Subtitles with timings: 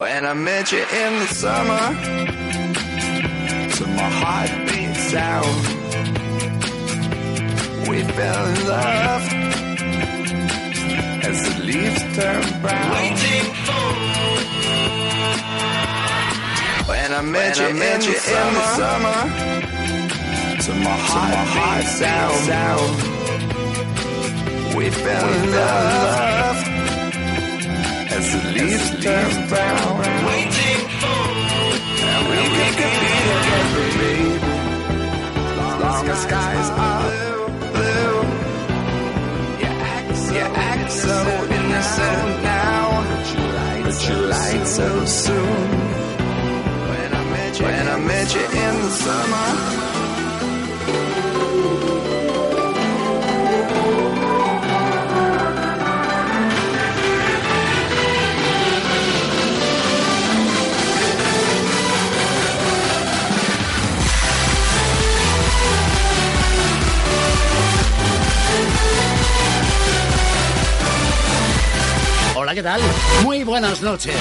[0.00, 1.94] When I met you in the summer,
[3.76, 5.60] to my heartbeat sound,
[7.86, 9.22] we fell in love
[11.22, 12.90] as the leaves turn brown.
[12.96, 13.92] Waiting for.
[16.88, 19.20] When I met when you, I met in, you the in the summer,
[20.62, 22.92] to my heartbeat sound, sound,
[24.74, 26.39] we fell we in love
[28.20, 29.98] as the leaves turn brown.
[30.28, 31.22] Waiting for
[32.12, 32.38] and we,
[32.78, 34.32] could be together, baby.
[35.64, 37.10] As long as skies are
[37.74, 38.16] blue,
[39.62, 41.16] you act so, you act so
[41.58, 42.84] innocent now,
[43.84, 44.88] but you lied so
[45.22, 45.68] soon.
[46.90, 50.09] When I met you, when I met you in the summer.
[72.54, 72.80] ¿Qué tal?
[73.22, 74.14] Muy buenas noches.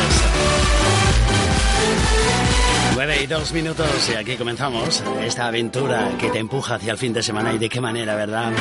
[2.94, 7.14] 9 y 2 minutos y aquí comenzamos esta aventura que te empuja hacia el fin
[7.14, 8.52] de semana y de qué manera, ¿verdad?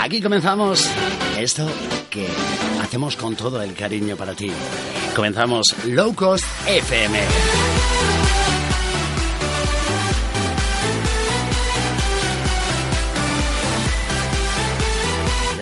[0.00, 0.88] Aquí comenzamos
[1.38, 1.70] esto
[2.10, 2.26] que
[2.82, 4.50] hacemos con todo el cariño para ti.
[5.14, 8.17] Comenzamos Low Cost FM.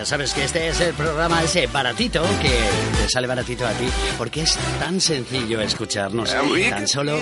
[0.07, 4.41] Sabes que este es el programa ese baratito que te sale baratito a ti porque
[4.43, 6.33] es tan sencillo escucharnos.
[6.69, 7.17] Tan solo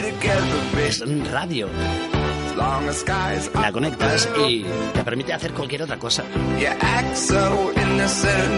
[0.77, 1.67] es radio.
[3.55, 6.23] La conectas y te permite hacer cualquier otra cosa.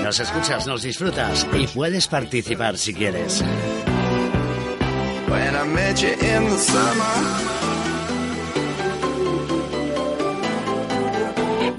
[0.03, 3.41] Nos escuchas, nos disfrutas y puedes participar si quieres.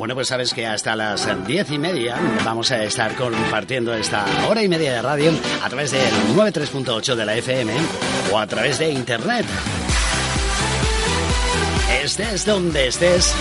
[0.08, 4.62] Bueno, pues sabes que hasta las diez y media vamos a estar compartiendo esta hora
[4.62, 5.30] y media de radio
[5.62, 7.74] a través del 93.8 de la FM
[8.32, 9.44] o a través de internet.
[12.02, 13.34] Estés donde estés,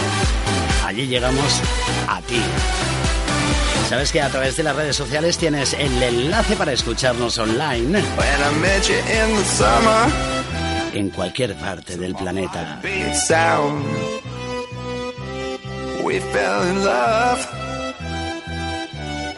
[0.85, 1.61] allí llegamos
[2.09, 2.41] a ti.
[3.87, 8.03] Sabes que a través de las redes sociales tienes el enlace para escucharnos online
[10.93, 12.81] en cualquier parte del planeta.
[16.07, 17.39] We fell in love.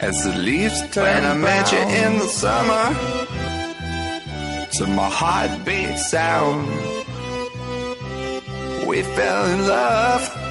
[0.01, 2.85] As the leaves turn When I met you in the summer,
[4.77, 6.67] to my heartbeat sound,
[8.87, 10.48] we fell in love.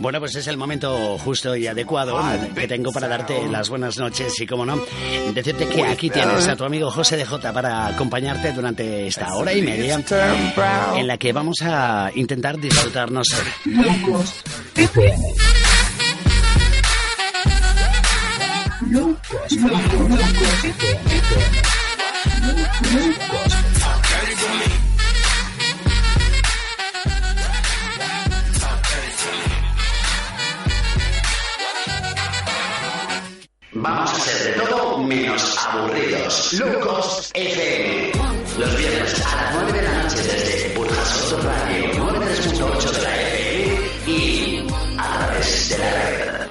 [0.00, 2.18] Bueno, pues es el momento justo y adecuado
[2.54, 4.80] que tengo para darte las buenas noches y, como no,
[5.34, 9.52] decirte que aquí tienes a tu amigo José de J para acompañarte durante esta hora
[9.52, 10.02] y media
[10.96, 13.28] en la que vamos a intentar disfrutarnos.
[33.84, 36.54] Vamos a ser de todo menos aburridos.
[36.54, 38.12] Locos FM.
[38.56, 43.90] Los viernes a las 9 de la noche desde Burjasot Radio 93.8 de la FM
[44.06, 46.48] y a través de la red.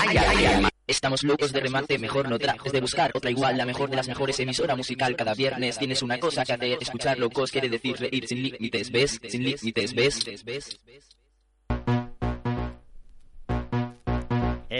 [0.00, 3.64] Ay, ay, ay, Estamos locos de remate, mejor no trajes de buscar otra igual, la
[3.64, 5.16] mejor de las mejores emisora musical.
[5.16, 9.18] Cada viernes tienes una cosa que hacer, escuchar locos quiere decir reír sin límites, ¿ves?
[9.26, 10.78] Sin límites, ¿ves?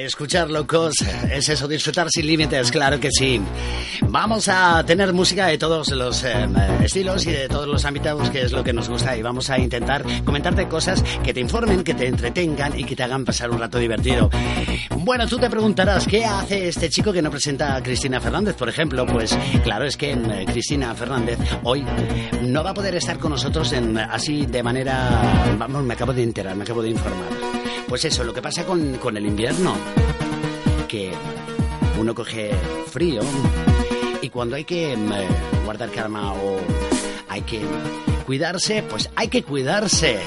[0.05, 0.95] Escuchar locos
[1.33, 3.41] es eso, disfrutar sin límites, claro que sí.
[4.03, 6.47] Vamos a tener música de todos los eh,
[6.83, 9.59] estilos y de todos los ámbitos, que es lo que nos gusta, y vamos a
[9.59, 13.59] intentar comentarte cosas que te informen, que te entretengan y que te hagan pasar un
[13.59, 14.29] rato divertido.
[14.99, 18.69] Bueno, tú te preguntarás, ¿qué hace este chico que no presenta a Cristina Fernández, por
[18.69, 19.07] ejemplo?
[19.07, 21.83] Pues claro, es que eh, Cristina Fernández hoy
[22.43, 25.57] no va a poder estar con nosotros en, así de manera...
[25.59, 27.66] Vamos, me acabo de enterar, me acabo de informar.
[27.89, 29.75] Pues eso, lo que pasa con, con el invierno,
[30.89, 31.13] que
[31.99, 32.51] uno coge
[32.91, 33.23] frío
[34.21, 35.29] y cuando hay que mm, eh,
[35.65, 36.59] guardar calma o
[37.29, 37.61] hay que
[38.25, 40.19] cuidarse, pues hay que cuidarse.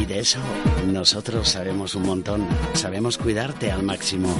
[0.00, 0.40] Y de eso
[0.86, 4.36] nosotros sabemos un montón, sabemos cuidarte al máximo.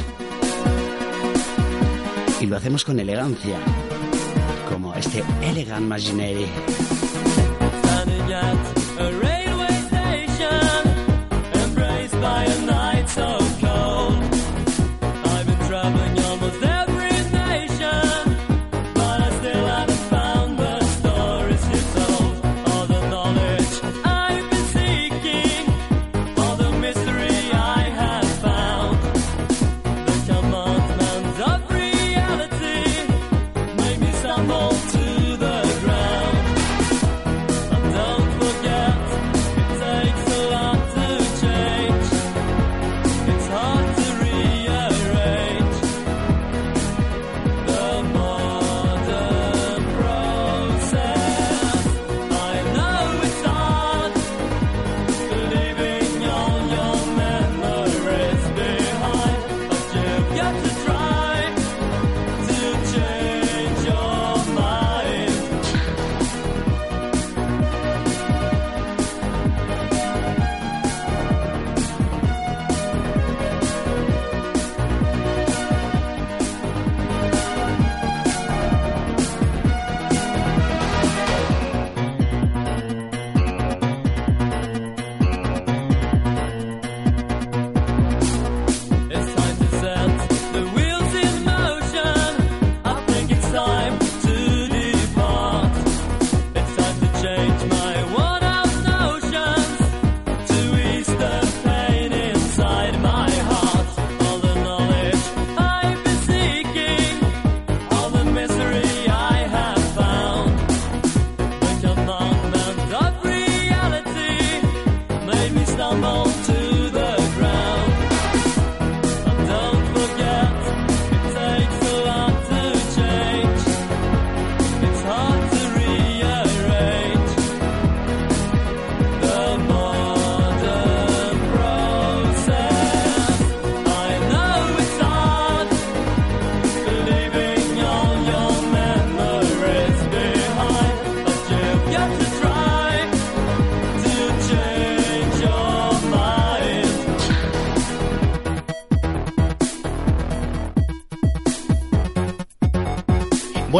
[2.40, 3.56] Y lo hacemos con elegancia,
[4.68, 5.88] como este Elegant
[8.98, 9.31] A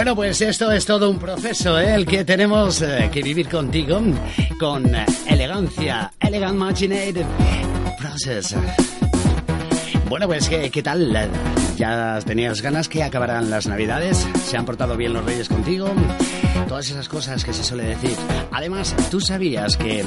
[0.02, 1.94] Bueno, pues esto es todo un proceso, ¿eh?
[1.94, 4.00] el que tenemos eh, que vivir contigo
[4.58, 6.10] con eh, elegancia.
[6.18, 7.24] Elegant Machinated
[8.00, 8.56] Process.
[10.08, 11.30] Bueno, pues ¿qué, tal?
[11.76, 14.26] ¿Ya tenías ganas que acabaran las navidades?
[14.44, 15.86] ¿Se han portado bien los reyes contigo?
[16.66, 18.16] Todas esas cosas que se suele decir.
[18.50, 20.04] Además, ¿tú sabías que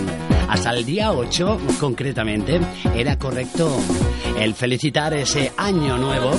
[0.50, 2.59] hasta el día 8, concretamente,
[2.97, 3.74] era correcto
[4.38, 6.31] el felicitar ese año nuevo?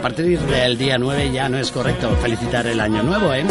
[0.00, 3.44] A partir del día 9 ya no es correcto felicitar el año nuevo, ¿eh?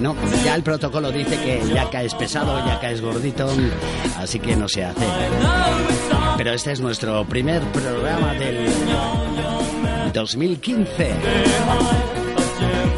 [0.00, 3.46] No, ya el protocolo dice que ya caes pesado, ya caes gordito,
[4.16, 5.04] así que no se hace.
[6.38, 8.70] Pero este es nuestro primer programa del
[10.14, 11.10] 2015.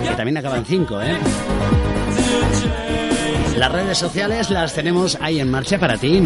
[0.04, 1.16] Que también acaban 5, ¿eh?
[3.57, 6.23] Las redes sociales las tenemos ahí en marcha para ti.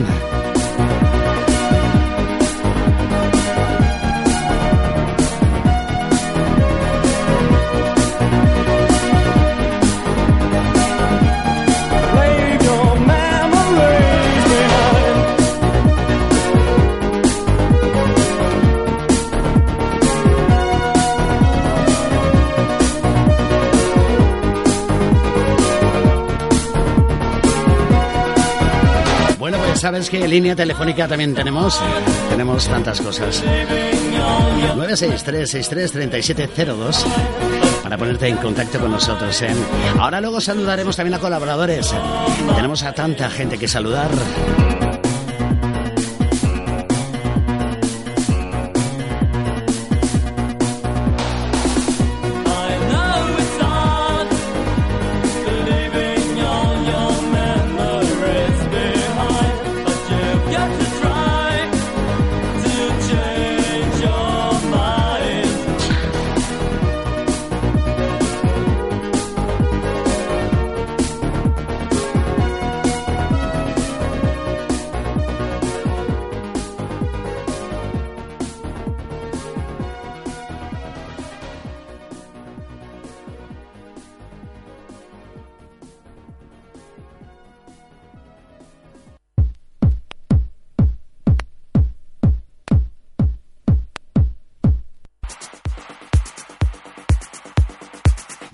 [29.89, 31.81] Sabes que línea telefónica también tenemos.
[32.29, 33.43] Tenemos tantas cosas.
[34.77, 37.05] 963-63-3702
[37.83, 39.41] para ponerte en contacto con nosotros.
[39.41, 39.49] ¿eh?
[39.99, 41.95] Ahora luego saludaremos también a colaboradores.
[42.55, 44.11] Tenemos a tanta gente que saludar.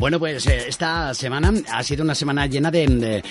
[0.04, 3.22] Bueno, pues eh, esta semana ha sido una semana llena de,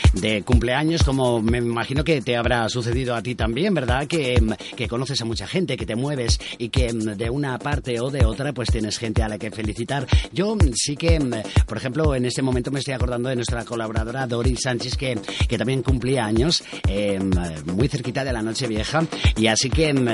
[0.43, 4.07] cumpleaños, como me imagino que te habrá sucedido a ti también, ¿verdad?
[4.07, 4.41] Que,
[4.75, 8.25] que, conoces a mucha gente, que te mueves y que de una parte o de
[8.25, 10.07] otra pues tienes gente a la que felicitar.
[10.31, 11.19] Yo sí que,
[11.67, 15.59] por ejemplo, en este momento me estoy acordando de nuestra colaboradora Doris Sánchez, que, que
[15.59, 17.29] también cumplía años, em,
[17.65, 19.05] muy cerquita de la noche vieja,
[19.37, 20.07] y así que em,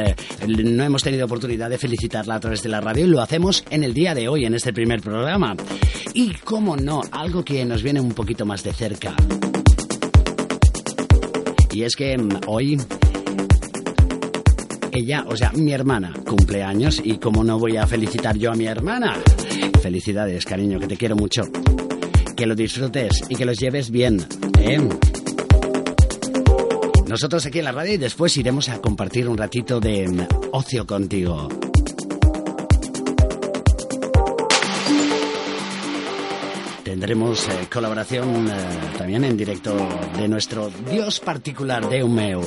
[0.45, 3.85] no hemos tenido oportunidad de felicitarla a través de la radio y lo hacemos en
[3.85, 5.55] el día de hoy, en este primer programa.
[6.13, 9.15] Y cómo no, algo que nos viene un poquito más de cerca.
[11.71, 12.75] Y es que mm, hoy
[14.91, 18.55] ella, o sea, mi hermana, cumple años y cómo no voy a felicitar yo a
[18.55, 19.15] mi hermana.
[19.83, 21.43] Felicidades, cariño, que te quiero mucho.
[22.35, 24.19] Que lo disfrutes y que los lleves bien.
[24.59, 24.79] ¿eh?
[27.05, 30.87] Nosotros aquí en la radio y después iremos a compartir un ratito de mm, ocio
[30.87, 31.47] contigo.
[36.89, 38.53] Tendremos eh, colaboración eh,
[38.97, 39.75] también en directo
[40.17, 42.41] de nuestro Dios particular de Umeu.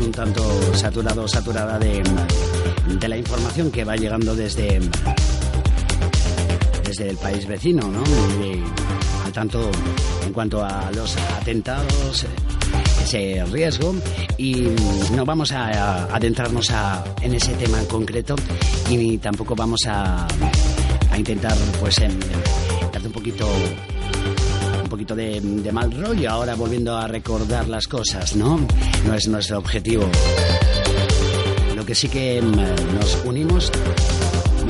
[0.00, 0.42] Un tanto
[0.74, 2.02] saturado, saturada de,
[2.98, 4.80] de la información que va llegando desde,
[6.84, 8.02] desde el país vecino, ¿no?
[9.24, 9.70] al tanto
[10.26, 12.26] en cuanto a los atentados,
[13.04, 13.94] ese riesgo
[14.36, 14.66] y
[15.14, 16.72] no vamos a, adentrarnos
[17.22, 18.34] en ese tema en concreto
[18.90, 20.26] y tampoco vamos a,
[21.12, 22.18] a intentar pues en,
[22.92, 23.48] darte un poquito
[24.88, 25.40] poquito de,
[25.72, 28.60] mal rollo ahora volviendo a recordar las cosas, ¿no?
[29.06, 30.08] No es nuestro objetivo.
[31.74, 33.70] Lo que sí que mm, nos unimos,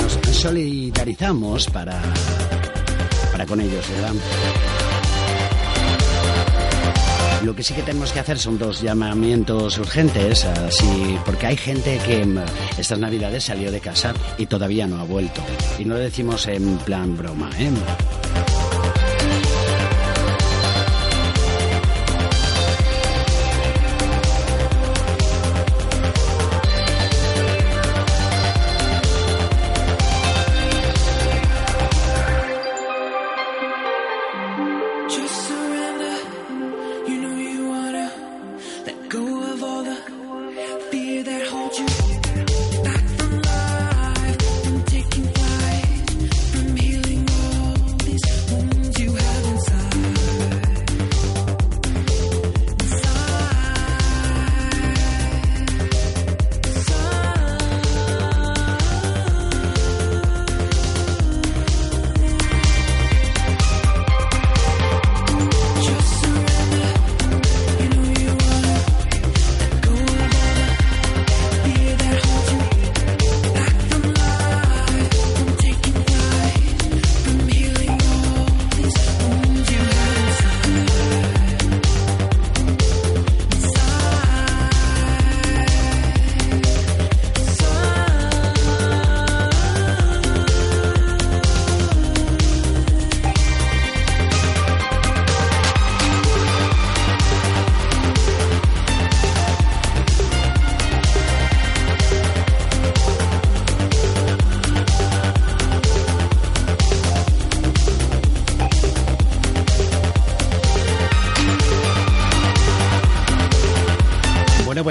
[0.00, 2.00] nos solidarizamos para,
[3.32, 4.14] para con ellos, ¿verdad?
[7.44, 12.00] Lo que sí que tenemos que hacer son dos llamamientos urgentes, así, porque hay gente
[12.04, 12.38] que mm,
[12.78, 15.42] estas navidades salió de casa y todavía no ha vuelto.
[15.78, 17.70] Y no lo decimos en plan broma, ¿eh?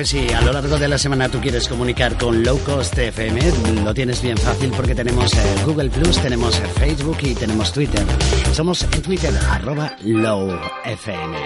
[0.06, 3.40] Pues si a lo largo de la semana tú quieres comunicar con Low Cost FM,
[3.84, 8.06] lo tienes bien fácil porque tenemos eh, Google Plus, tenemos eh, Facebook y tenemos Twitter.
[8.54, 11.38] Somos en Twitter, arroba Low FM.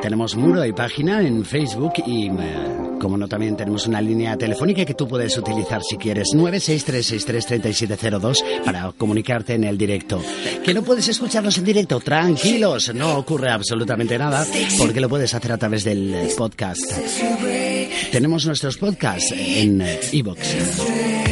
[0.00, 4.84] Tenemos muro y página en Facebook y eh, como no, también tenemos una línea telefónica
[4.84, 6.28] que tú puedes utilizar si quieres.
[6.34, 10.22] 963633702 para comunicarte en el directo.
[10.64, 14.46] Que no puedes escucharnos en directo, tranquilos, no ocurre absolutamente nada
[14.78, 16.92] porque lo puedes hacer a través del podcast.
[18.12, 21.29] Tenemos nuestros podcasts en iBox.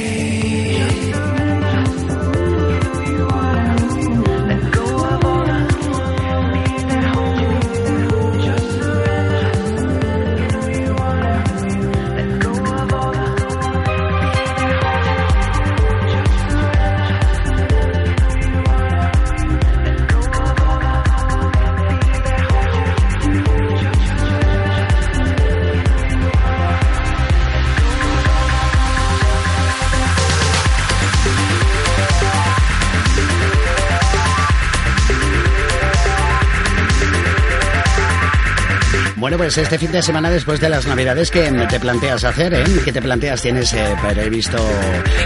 [39.39, 42.53] Pues este fin de semana después de las Navidades, ¿qué te planteas hacer?
[42.55, 42.65] Eh?
[42.85, 43.41] ¿Qué te planteas?
[43.41, 44.59] ¿Tienes eh, previsto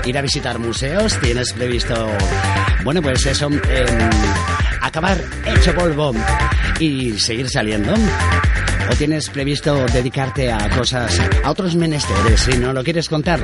[0.05, 1.19] ir a visitar museos?
[1.19, 1.95] ¿Tienes previsto,
[2.85, 4.11] bueno, pues eso, em,
[4.83, 6.13] acabar hecho polvo
[6.79, 7.95] y seguir saliendo?
[8.91, 12.41] ¿O tienes previsto dedicarte a cosas, a otros menesteres?
[12.41, 13.41] Si no lo quieres contar,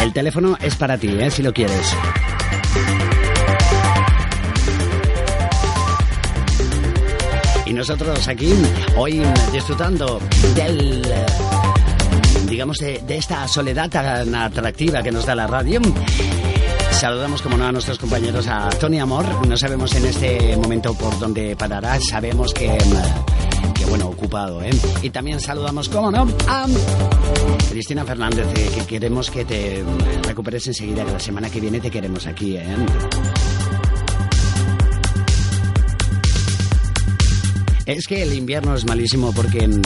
[0.00, 1.30] el teléfono es para ti, ¿eh?
[1.30, 1.94] si lo quieres.
[7.76, 8.54] Nosotros aquí,
[8.96, 10.18] hoy disfrutando
[10.54, 11.02] del
[12.48, 15.80] digamos, de, esta soledad tan atractiva que nos da la radio.
[16.92, 19.46] Saludamos, como no, a nuestros compañeros, a Tony Amor.
[19.46, 22.00] No sabemos en este momento por dónde parará.
[22.00, 22.78] Sabemos que,
[23.74, 24.70] que bueno, ocupado, ¿eh?
[25.02, 26.66] Y también saludamos, como no, a
[27.68, 29.84] Cristina Fernández, eh, que queremos que te
[30.22, 32.64] recuperes enseguida, que la semana que viene te queremos aquí, ¿eh?
[37.86, 39.80] Es que el invierno es malísimo porque mm,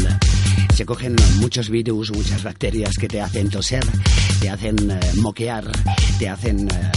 [0.75, 3.85] se cogen muchos virus, muchas bacterias que te hacen toser,
[4.40, 5.71] te hacen eh, moquear,
[6.19, 6.92] te hacen eh,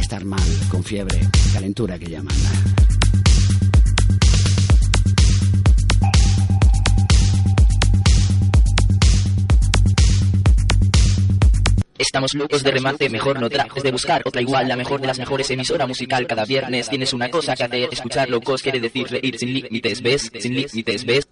[0.00, 0.40] estar mal,
[0.70, 1.20] con fiebre,
[1.52, 2.34] calentura que llaman.
[12.08, 15.18] Estamos locos de remate, mejor no trajes de buscar otra igual, la mejor de las
[15.18, 16.26] mejores emisora musical.
[16.26, 20.30] Cada viernes tienes una cosa que hacer, escuchar locos quiere decir reír sin límites, ¿ves?
[20.40, 21.28] Sin límites, ¿ves?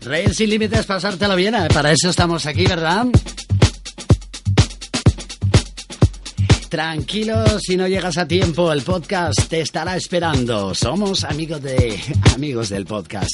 [0.00, 1.68] Reír sin límites, pasártelo bien, ¿eh?
[1.70, 3.04] para eso estamos aquí, ¿verdad?
[6.70, 10.74] Tranquilo, si no llegas a tiempo, el podcast te estará esperando.
[10.74, 12.00] Somos amigos de
[12.34, 13.28] amigos del podcast.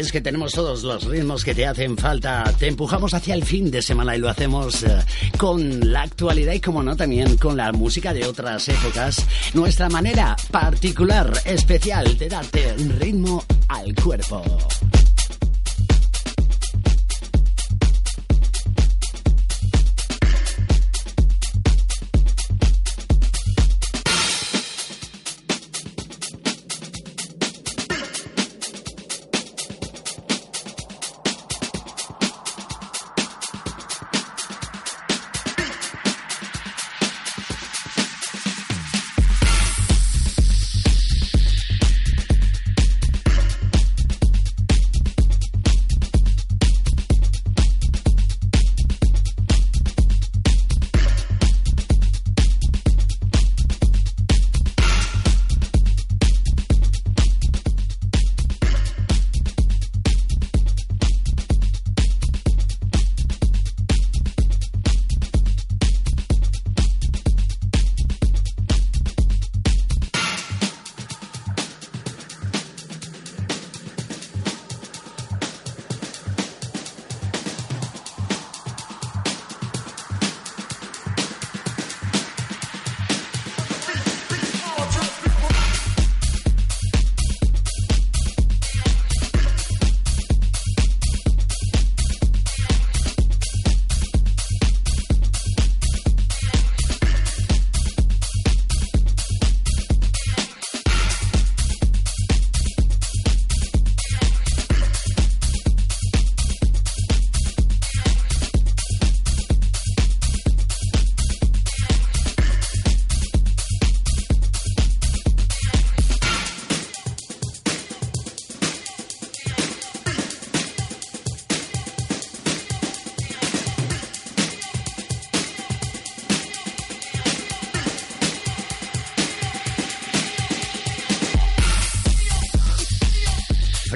[0.00, 2.44] Es que tenemos todos los ritmos que te hacen falta.
[2.58, 4.98] Te empujamos hacia el fin de semana y lo hacemos eh,
[5.36, 9.26] con la actualidad y, como no, también con la música de otras épocas.
[9.52, 14.42] Nuestra manera particular, especial de darte ritmo al cuerpo.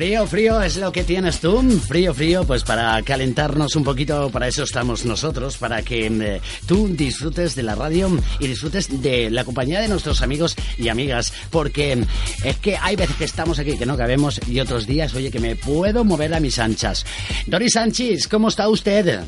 [0.04, 1.62] Frío, frío es lo que tienes tú.
[1.88, 6.88] Frío, frío, pues para calentarnos un poquito, para eso estamos nosotros, para que eh, tú
[6.88, 11.32] disfrutes de la radio y disfrutes de la compañía de nuestros amigos y amigas.
[11.48, 12.04] Porque
[12.44, 15.40] es que hay veces que estamos aquí que no cabemos y otros días, oye, que
[15.40, 17.06] me puedo mover a mis anchas.
[17.46, 19.20] Doris Sánchez, ¿cómo está usted?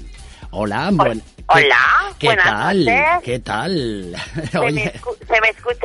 [0.51, 1.79] Hola, buen- Hola,
[2.19, 2.85] ¿Qué buenas tal?
[2.85, 3.01] noches.
[3.25, 4.17] ¿Qué tal?
[4.53, 5.16] ¿Se, me Oye, escu-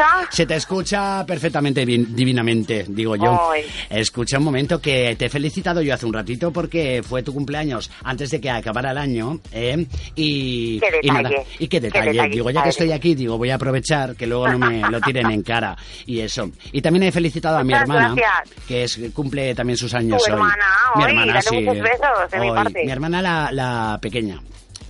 [0.02, 0.28] escucha?
[0.32, 3.52] se te escucha perfectamente bien- divinamente, digo yo.
[3.90, 7.90] Escucha un momento que te he felicitado yo hace un ratito porque fue tu cumpleaños
[8.04, 9.86] antes de que acabara el año, ¿eh?
[10.16, 11.46] Y, Qué y nada, detalle.
[11.60, 12.30] y qué Qué detalle.
[12.30, 15.30] digo, ya que estoy aquí, digo, voy a aprovechar que luego no me lo tiren
[15.32, 16.50] en cara y eso.
[16.72, 18.66] Y también he felicitado a mi Muchas hermana, gracias.
[18.68, 20.38] que es cumple también sus años Tu hoy.
[20.38, 21.56] hermana, mi hermana, dale sí.
[21.62, 22.56] muchos besos de mi hoy.
[22.56, 22.86] parte.
[22.86, 24.42] Mi hermana la, la pequeña.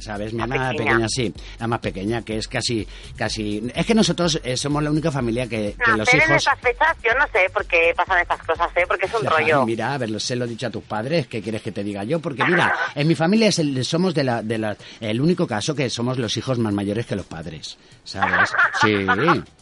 [0.02, 0.34] ¿Sabes?
[0.34, 0.90] Mi La hermana pequeña.
[0.92, 3.72] pequeña, sí, la más pequeña, que es casi, casi...
[3.76, 6.38] Es que nosotros eh, somos la única familia que, que los Nacer en hijos...
[6.38, 8.84] estas fechas, yo no sé por qué pasan estas cosas, ¿eh?
[8.88, 9.64] Porque es un rollo.
[9.66, 12.04] Mira, a ver, se lo he dicho a tus padres, ¿qué quieres que te diga
[12.04, 12.20] yo?
[12.20, 15.76] Porque mira, en mi familia es el- somos de la, de la, el único caso
[15.76, 18.50] que somos los hijos más mayores que los padres, ¿sabes?
[18.82, 19.06] Sí,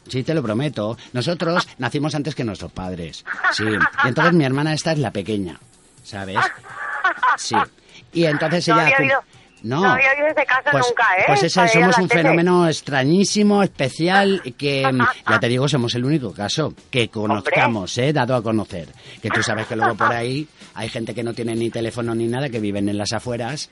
[0.07, 0.97] sí, te lo prometo.
[1.11, 3.65] Nosotros nacimos antes que nuestros padres, sí.
[4.05, 5.59] Y entonces mi hermana esta es la pequeña,
[6.03, 6.37] ¿sabes?
[7.37, 7.55] Sí.
[8.13, 8.89] Y entonces ella...
[9.63, 11.23] no, no había oído ese caso pues, nunca, ¿eh?
[11.27, 12.21] Pues ese, somos un tele.
[12.23, 14.81] fenómeno extrañísimo, especial, que
[15.29, 18.13] ya te digo, somos el único caso que conozcamos, ¿eh?
[18.13, 18.87] Dado a conocer.
[19.21, 22.27] Que tú sabes que luego por ahí hay gente que no tiene ni teléfono ni
[22.27, 23.69] nada, que viven en las afueras.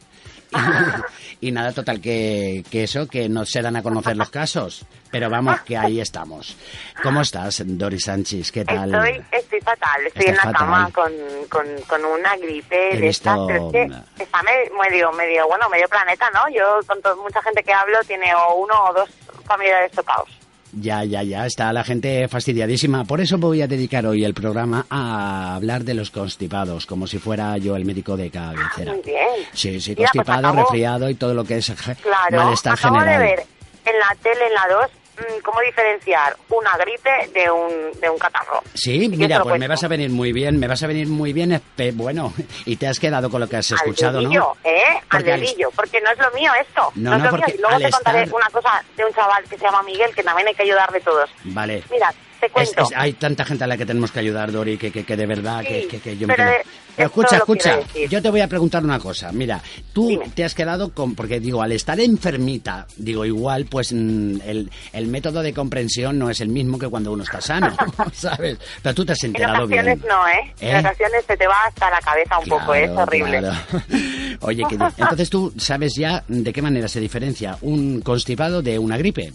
[1.41, 4.85] Y, y nada, total, que, que eso, que no se dan a conocer los casos.
[5.11, 6.57] Pero vamos, que ahí estamos.
[7.01, 8.51] ¿Cómo estás, Doris Sánchez?
[8.51, 8.93] ¿Qué tal?
[8.93, 11.11] Estoy, estoy fatal, estoy en la cama con,
[11.49, 15.47] con, con una gripe He de estas, visto- pero es que está me- medio, medio,
[15.47, 16.41] bueno, medio planeta, ¿no?
[16.49, 19.09] Yo con mucha gente que hablo tiene o uno o dos
[19.45, 20.29] familiares tocados.
[20.73, 23.05] Ya, ya, ya, está la gente fastidiadísima.
[23.05, 27.19] Por eso voy a dedicar hoy el programa a hablar de los constipados, como si
[27.19, 28.91] fuera yo el médico de cabecera.
[28.93, 29.27] Muy bien.
[29.53, 33.21] Sí, sí, Mira, pues constipado, resfriado y todo lo que es Claro, malestar acabo general.
[33.21, 33.45] de ver
[33.85, 34.96] en la tele, en la 2, mm,
[35.43, 38.61] cómo diferenciar una gripe de un, de un catarro.
[38.73, 41.33] Sí, mira, lo pues me vas a venir muy bien, me vas a venir muy
[41.33, 41.61] bien,
[41.93, 42.33] bueno,
[42.65, 44.57] y te has quedado con lo que has Al escuchado, dedillo, ¿no?
[44.69, 44.83] ¿eh?
[44.87, 46.91] Al Porque al- dedillo, porque no es lo mío esto.
[46.95, 47.55] No, es no, lo porque mío.
[47.57, 50.13] Y luego al te contaré estar- una cosa de un chaval que se llama Miguel,
[50.15, 51.29] que también hay que ayudarle todos.
[51.45, 51.83] Vale.
[51.91, 52.81] Mira, te Es- cuento.
[52.83, 55.25] es- hay tanta gente a la que tenemos que ayudar, Dori, que, que, que de
[55.25, 56.57] verdad, que, Sí, que, que yo me pero quedo...
[56.59, 56.65] de-
[56.97, 57.37] Pero esto escucha,
[57.77, 59.31] escucha, yo te voy a preguntar una cosa.
[59.31, 59.61] Mira,
[59.93, 60.29] tú Dime.
[60.33, 61.13] te has quedado con...
[61.13, 66.29] Porque digo, al estar enfermita, digo, igual, pues mm, el, el método de comprensión no
[66.31, 67.75] es el mismo que cuando uno está sano,
[68.13, 68.57] ¿sabes?
[68.81, 70.09] Pero tú te has en enterado ocasiones bien.
[70.09, 70.53] no, ¿eh?
[70.59, 70.71] ¿Eh?
[70.71, 72.85] En ocasiones se te va hasta la cabeza un poco, ¿eh?
[72.85, 73.39] es horrible.
[73.39, 73.57] claro.
[74.41, 78.97] Oye, que entonces tú sabes ya de qué manera se diferencia un constipado de una
[78.97, 79.31] gripe.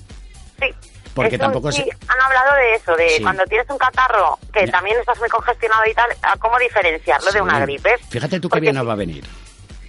[0.61, 0.67] Sí.
[1.15, 3.23] Porque Eso tampoco sí, se- han hablado de eso, de Sí.
[3.23, 4.73] cuando tienes un catarro, que Ya.
[4.73, 7.39] también estás muy congestionado y tal, a cómo diferenciarlo de Sí.
[7.41, 7.99] una gripe.
[8.09, 9.25] Fíjate tú qué bien nos va a venir.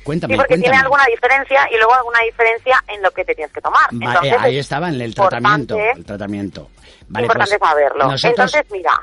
[0.03, 0.69] Cuéntame, Sí, porque cuéntame.
[0.71, 3.83] tiene alguna diferencia y luego alguna diferencia en lo que te tienes que tomar.
[3.85, 5.77] Va- Entonces, ahí es estaba en el tratamiento.
[5.77, 6.69] El tratamiento.
[7.07, 8.03] Vale, importante pues, saberlo.
[8.07, 9.01] Nosotros, Entonces, mira,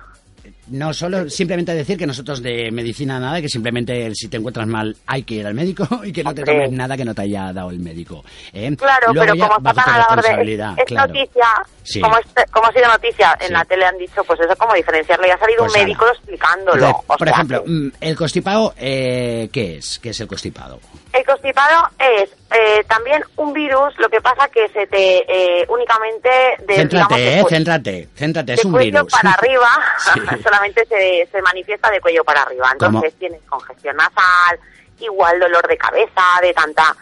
[0.70, 4.96] no solo simplemente decir que nosotros de medicina nada, que simplemente si te encuentras mal
[5.06, 7.52] hay que ir al médico y que no te tomes nada que no te haya
[7.52, 8.24] dado el médico.
[8.52, 8.74] ¿eh?
[8.76, 11.12] claro, Luego pero ya como está responsabilidad, es, es claro.
[11.14, 11.46] noticia,
[11.82, 12.00] Sí.
[12.00, 12.14] como,
[12.52, 13.52] como ha sido noticia, en Sí.
[13.52, 15.26] la tele han dicho, pues eso, cómo diferenciarlo.
[15.26, 16.74] Y ha salido Pues un médico explicándolo.
[16.86, 19.98] Entonces, por sea, ejemplo, que mm, el constipado, eh, ¿qué es?
[19.98, 20.78] ¿Qué es el constipado?
[21.12, 25.18] El constipado es eh, también un virus, lo que pasa que se te
[25.60, 26.28] eh, únicamente
[26.66, 29.12] de, céntrate, digamos, de eh, céntrate, céntrate, es de un cuello virus.
[29.12, 29.68] para arriba,
[30.14, 30.20] Sí.
[30.44, 32.68] solamente se, se manifiesta de cuello para arriba.
[32.72, 33.18] Entonces ¿Cómo?
[33.18, 34.58] tienes congestión nasal,
[35.00, 36.94] igual dolor de cabeza, de tanta,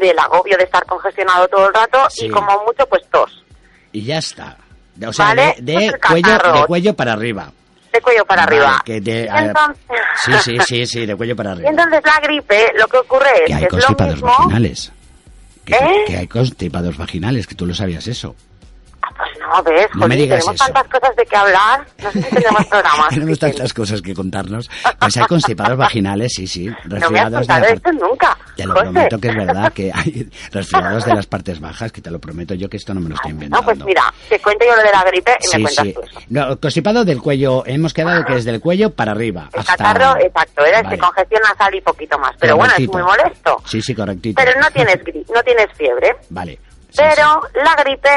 [0.00, 2.26] del agobio de estar congestionado todo el rato Sí.
[2.26, 3.44] y como mucho pues tos,
[3.92, 4.56] Y ya está.
[5.06, 7.50] O sea, Vale, de, de pues el cuello, de cuello para arriba.
[7.92, 8.82] De cuello para Vale, arriba.
[8.84, 9.76] que de- entonces,
[10.24, 11.68] Sí, sí, sí, sí, de cuello para arriba.
[11.70, 14.28] entonces la gripe, lo que ocurre es que hay que es lo constipados mismo.
[14.38, 14.92] vaginales.
[15.64, 16.04] Que, ¿Eh?
[16.06, 18.34] que hay constipados vaginales, que tú lo sabías eso.
[19.02, 20.72] Ah, Pues no, ves, No me digas tenemos eso.
[20.72, 21.86] tantas cosas de que hablar.
[22.02, 23.08] No sé si tenemos programas.
[23.08, 24.70] Tenemos tantas cosas que contarnos.
[25.00, 26.66] Pues hay constipados vaginales, sí, sí.
[26.84, 28.38] No me has Resfriados de contado la esto nunca.
[28.56, 28.82] Te lo José.
[28.84, 32.54] prometo que es verdad, que hay resfriados de las partes bajas, que te lo prometo
[32.54, 33.60] yo que esto no me lo estoy inventando.
[33.60, 35.92] No, pues mira, te cuento yo lo de la gripe y Sí, me cuentas sí.
[35.94, 36.20] tú eso.
[36.28, 39.48] No, constipado del cuello, hemos quedado que es del cuello para arriba.
[39.52, 40.94] El hasta- catarro, exacto, era Vale.
[40.94, 42.32] este congestión nasal y poquito más.
[42.38, 43.62] Pero bueno, es muy molesto.
[43.66, 44.40] Sí, sí, correctito.
[44.42, 44.98] Pero no tienes,
[45.34, 46.14] no tienes fiebre.
[46.30, 46.58] Vale.
[46.90, 48.10] Sí, Pero la gripe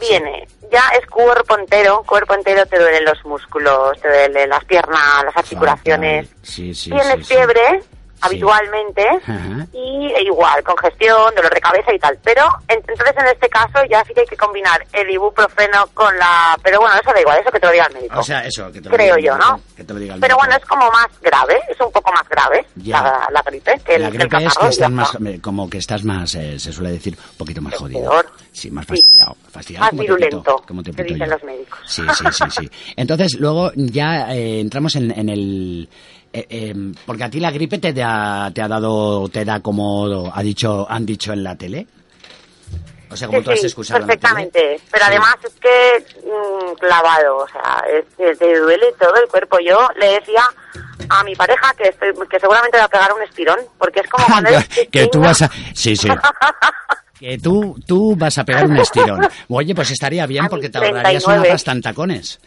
[0.00, 5.24] viene, ya es cuerpo entero, cuerpo entero te duelen los músculos, te duelen las piernas,
[5.24, 6.28] las articulaciones.
[6.42, 7.34] Sí, sí, tienes sí.
[7.34, 7.82] fiebre
[8.20, 9.06] habitualmente
[9.72, 12.18] y e igual, congestión, dolor de cabeza y tal.
[12.22, 16.16] Pero en- entonces en este caso ya sí que hay que combinar el ibuprofeno con
[16.18, 16.58] la...
[16.62, 18.18] Pero bueno, eso da igual, eso que te lo diga el médico.
[18.20, 19.52] O sea, eso, que te lo Creo diga yo, el ¿no?
[19.52, 20.46] médico, Que te lo diga el Pero médico.
[20.48, 23.02] bueno, es como más grave, es un poco más grave Ya.
[23.02, 25.78] la, la gripe que el, la el gripe es catarro que estás más, como que
[25.78, 28.00] estás más, eh, se suele decir, un poquito más Es jodido.
[28.10, 28.30] peor.
[28.52, 28.94] Sí, más Sí.
[28.96, 29.36] fastidiado.
[29.50, 31.26] fastidiado Más como te virulento, pito, como te pito dicen yo.
[31.26, 31.78] los médicos.
[31.86, 32.70] Sí, sí, sí, sí.
[32.96, 35.88] Entonces, luego ya eh, entramos en, en el...
[36.32, 36.74] eh, eh,
[37.06, 40.86] porque a ti la gripe te da, te ha dado, te da como ha dicho,
[40.88, 41.86] han dicho en la tele.
[43.12, 44.20] O sea, como Sí, tú has escuchado en la tele.
[44.20, 44.80] perfectamente.
[44.90, 45.10] Pero Sí.
[45.10, 49.58] además es que mm, clavado, o sea, es que te duele todo el cuerpo.
[49.58, 50.42] Yo le decía
[51.08, 54.26] a mi pareja que estoy, que seguramente va a pegar un estirón, porque es como
[54.26, 54.50] cuando
[54.92, 55.50] que tú vas a...
[55.74, 56.08] Sí, sí.
[57.18, 59.20] Que tú, tú vas a pegar un estirón.
[59.48, 61.50] Oye, pues estaría bien porque te ahorrarías una 39.
[61.52, 62.40] pasta en tacones.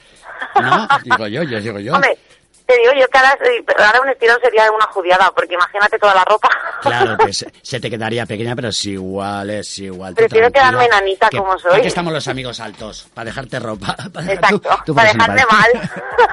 [0.60, 0.88] ¿No?
[1.04, 1.94] Digo yo, yo digo yo.
[1.94, 2.18] Hombre,
[2.66, 3.38] te digo yo que ahora,
[3.86, 6.50] ahora un estirón sería una judiada, porque imagínate toda la ropa.
[6.82, 10.14] Claro que se, se te quedaría pequeña, pero es igual, es igual.
[10.14, 11.72] tú Prefiero quedarme enanita que- como soy.
[11.72, 13.08] ¿Para qué estamos los amigos altos?
[13.14, 13.96] Para dejarte ropa.
[14.14, 15.90] Para, Exacto, tú para eso me dejarte mal.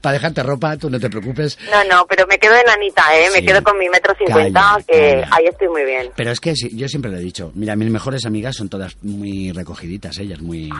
[0.00, 1.58] para, dejarte ropa, tú no te preocupes.
[1.70, 3.28] No, no, pero me quedo enanita, ¿eh?
[3.32, 5.28] Me quedo con mi metro cincuenta, que calla.
[5.32, 6.10] ahí estoy muy bien.
[6.14, 7.52] Pero es que sí, yo siempre lo he dicho.
[7.54, 10.70] Mira, mis mejores amigas son todas muy recogiditas, ellas, muy...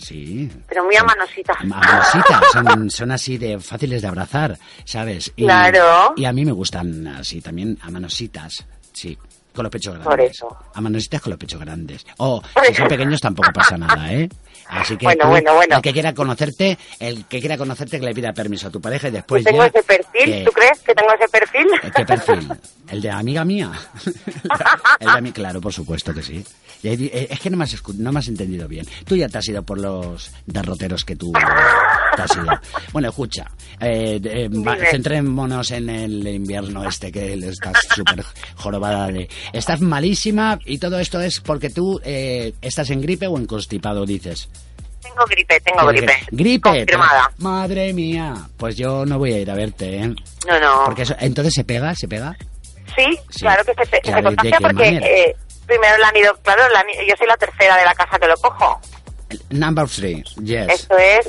[0.00, 0.50] Sí.
[0.68, 1.56] Pero muy a manositas.
[1.60, 5.32] Amorositas, son, son así de fáciles de abrazar, ¿sabes?
[5.36, 6.12] Y, Claro.
[6.16, 9.16] Y a mí me gustan así también, a manositas, sí.
[9.54, 10.10] Con los pechos grandes.
[10.10, 10.56] Por eso.
[10.74, 12.04] A manositas con los pechos grandes.
[12.18, 14.28] O Por si son pequeños tampoco pasa nada, ¿eh?
[14.68, 15.76] Así que Bueno, tú, bueno, bueno.
[15.76, 19.08] el que quiera conocerte, el que quiera conocerte que le pida permiso a tu pareja
[19.08, 19.66] y después tengo ya...
[19.66, 21.66] ese perfil, que- ¿tú crees que tengo ese perfil?
[21.94, 22.48] ¿Qué perfil?
[22.88, 23.72] ¿El de amiga mía?
[25.00, 26.44] El de mí, claro, por supuesto que sí.
[26.82, 28.86] Eh, Es que no me, has no me has entendido bien.
[29.04, 32.46] Tú ya te has ido por los derroteros que tú te has ido.
[32.92, 34.48] Bueno, escucha, eh, eh,
[34.90, 38.24] centrémonos en el invierno este que estás súper
[38.56, 39.28] jorobada de...
[39.52, 44.06] Estás malísima y todo esto es porque tú eh, estás en gripe o en constipado,
[44.06, 44.48] dices.
[45.02, 46.12] Tengo gripe, tengo gripe.
[46.30, 46.68] Gripe.
[46.68, 47.30] Confirmada.
[47.38, 48.34] Madre mía.
[48.56, 50.14] Pues yo no voy a ir a verte, ¿eh?
[50.48, 50.84] No, no.
[50.84, 52.36] Porque eso, entonces se pega, se pega.
[52.96, 53.40] Sí, Sí.
[53.40, 56.80] claro que se, Claro, ¿de contagia qué porque eh, primero la han ido, claro, la
[56.80, 58.80] han- yo soy la tercera de la casa que lo cojo.
[59.50, 60.68] Number three, yes.
[60.68, 61.28] Esto es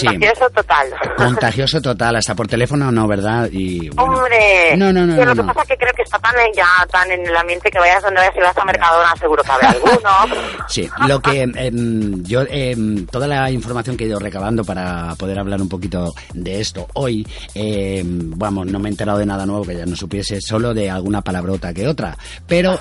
[0.00, 0.06] Sí.
[0.06, 0.86] contagioso total.
[1.16, 3.48] Contagioso total, hasta por teléfono no, ¿verdad?
[3.52, 4.14] Y, bueno.
[4.14, 5.54] Hombre, No, no, no, Pero no, lo que no.
[5.54, 8.02] pasa es que creo que está tan en- ya tan en el ambiente que vayas
[8.02, 9.94] donde vayas, si vas a Mercadona seguro que habrá alguno.
[10.68, 15.38] Sí, lo que em, yo, em, toda la información que he ido recabando para poder
[15.38, 19.64] hablar un poquito de esto hoy, em, vamos, no me he enterado de nada nuevo
[19.64, 22.16] que ya no supiese, solo de alguna palabrota que otra.
[22.46, 22.78] Pero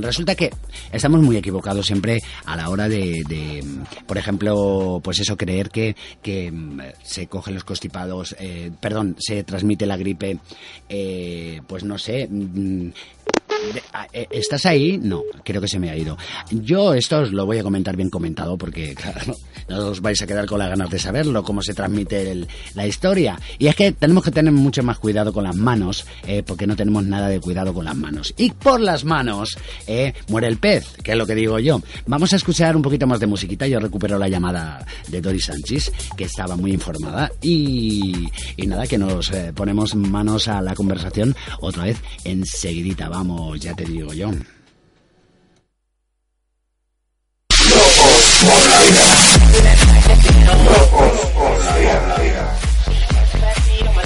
[0.00, 0.50] resulta que
[0.92, 3.64] estamos muy equivocados siempre a la hora de, de,
[4.06, 9.44] por ejemplo, pues eso, creer que, que em, se cogen los constipados, eh, perdón, se
[9.44, 10.38] transmite la gripe,
[10.88, 12.28] eh, pues no sé.
[13.92, 14.98] Ah, eh, ¿Estás ahí?
[14.98, 16.16] No, creo que se me ha ido.
[16.50, 19.36] Yo esto os lo voy a comentar bien comentado porque, claro,
[19.68, 23.38] no os vais a quedar con las ganas de saberlo, cómo se transmite la historia.
[23.58, 26.76] Y es que tenemos que tener mucho más cuidado con las manos, eh, porque no
[26.76, 28.34] tenemos nada de cuidado con las manos.
[28.36, 31.80] Y por las manos eh, muere el pez, que es lo que digo yo.
[32.06, 33.66] Vamos a escuchar un poquito más de musiquita.
[33.66, 37.30] Yo recupero la llamada de Doris Sánchez, que estaba muy informada.
[37.42, 43.08] Y, y nada, que nos eh, ponemos manos a la conversación otra vez enseguidita.
[43.08, 44.30] Vamos, ya te digo yo.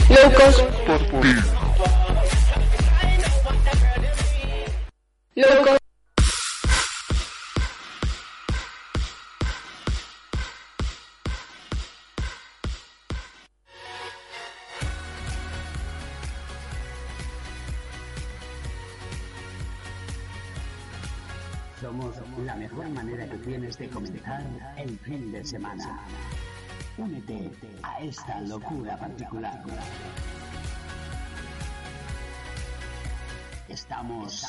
[0.08, 1.34] Locos por ti.
[5.34, 5.77] Locos.
[22.88, 24.42] Manera que tienes de comenzar
[24.76, 26.00] el fin de semana.
[26.96, 27.50] Únete
[27.82, 29.62] a esta locura particular.
[33.68, 34.42] Estamos,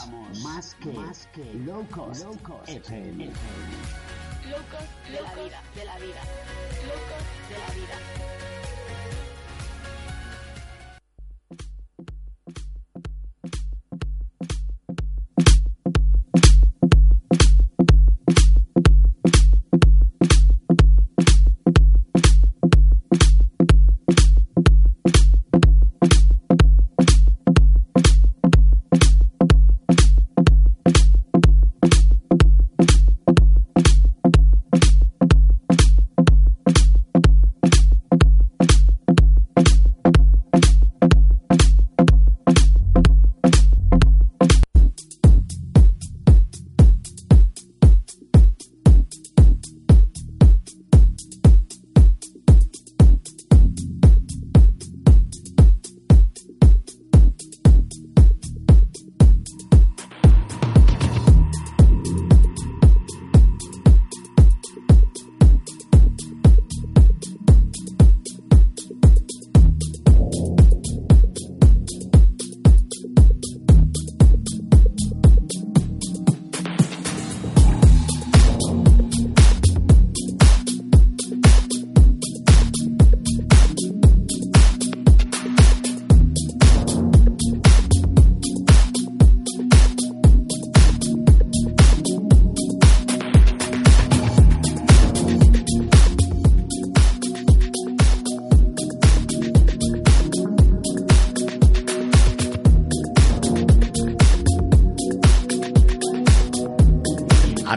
[0.44, 2.26] más que, locos,
[2.68, 3.26] FM.
[4.50, 6.22] Locos de la vida, de la vida.
[6.88, 8.59] Locos de la vida.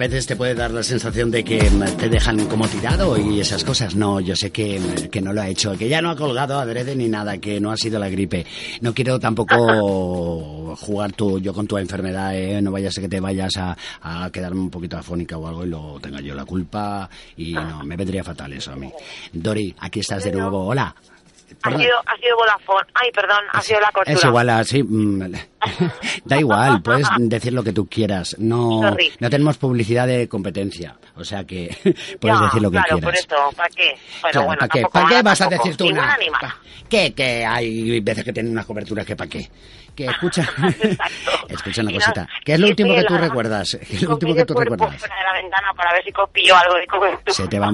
[0.08, 3.62] Veces te puede dar la sensación de que mm, te dejan como tirado y esas
[3.62, 3.94] cosas.
[3.94, 6.58] No, yo sé que, mm, que no lo ha hecho, que ya no ha colgado
[6.58, 8.44] adrede ni nada, que no ha sido la gripe.
[8.80, 12.60] No quiero tampoco jugar tú, yo con tu enfermedad, ¿eh?
[12.60, 15.68] no vaya a que te vayas a, a quedarme un poquito afónica o algo y
[15.68, 18.90] luego tenga yo la culpa y no, me vendría fatal eso a mí.
[19.32, 20.66] Dori, aquí estás de nuevo.
[20.66, 20.94] Hola.
[21.62, 22.86] Ha sido, ha sido Vodafone.
[22.94, 24.16] Ay, perdón, ha sido la cortura.
[24.16, 24.82] Es igual, así.
[24.82, 25.32] mm,
[26.24, 28.36] da igual, puedes decir lo que tú quieras.
[28.38, 29.12] No, Sorry.
[29.20, 30.96] no tenemos publicidad de competencia.
[31.16, 31.68] O sea que
[32.20, 33.04] puedes Ya, decir lo que claro, quieras.
[33.04, 33.96] por eso, ¿para qué?
[34.20, 34.82] Bueno, Claro, bueno, ¿para qué?
[34.92, 36.16] ¿Para qué vas a decir tú una?
[36.88, 37.12] ¿Qué?
[37.14, 39.48] Que hay veces que tienen unas coberturas que para qué.
[39.94, 40.42] Que escucha,
[41.48, 42.28] escucha una cosita.
[42.44, 43.78] ¿Qué es lo último que tú recuerdas?
[43.88, 44.98] ¿Qué es lo último que tú recuerdas?
[44.98, 47.34] fuera de la ventana para ver si copio algo de cobertura.
[47.34, 47.70] Se te, va,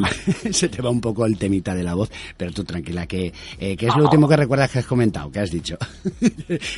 [0.50, 3.76] se te va un poco el temita de la voz, pero tú tranquila, que, eh,
[3.76, 5.30] ¿qué es lo último que recuerdas que has comentado?
[5.30, 5.76] ¿Qué has dicho?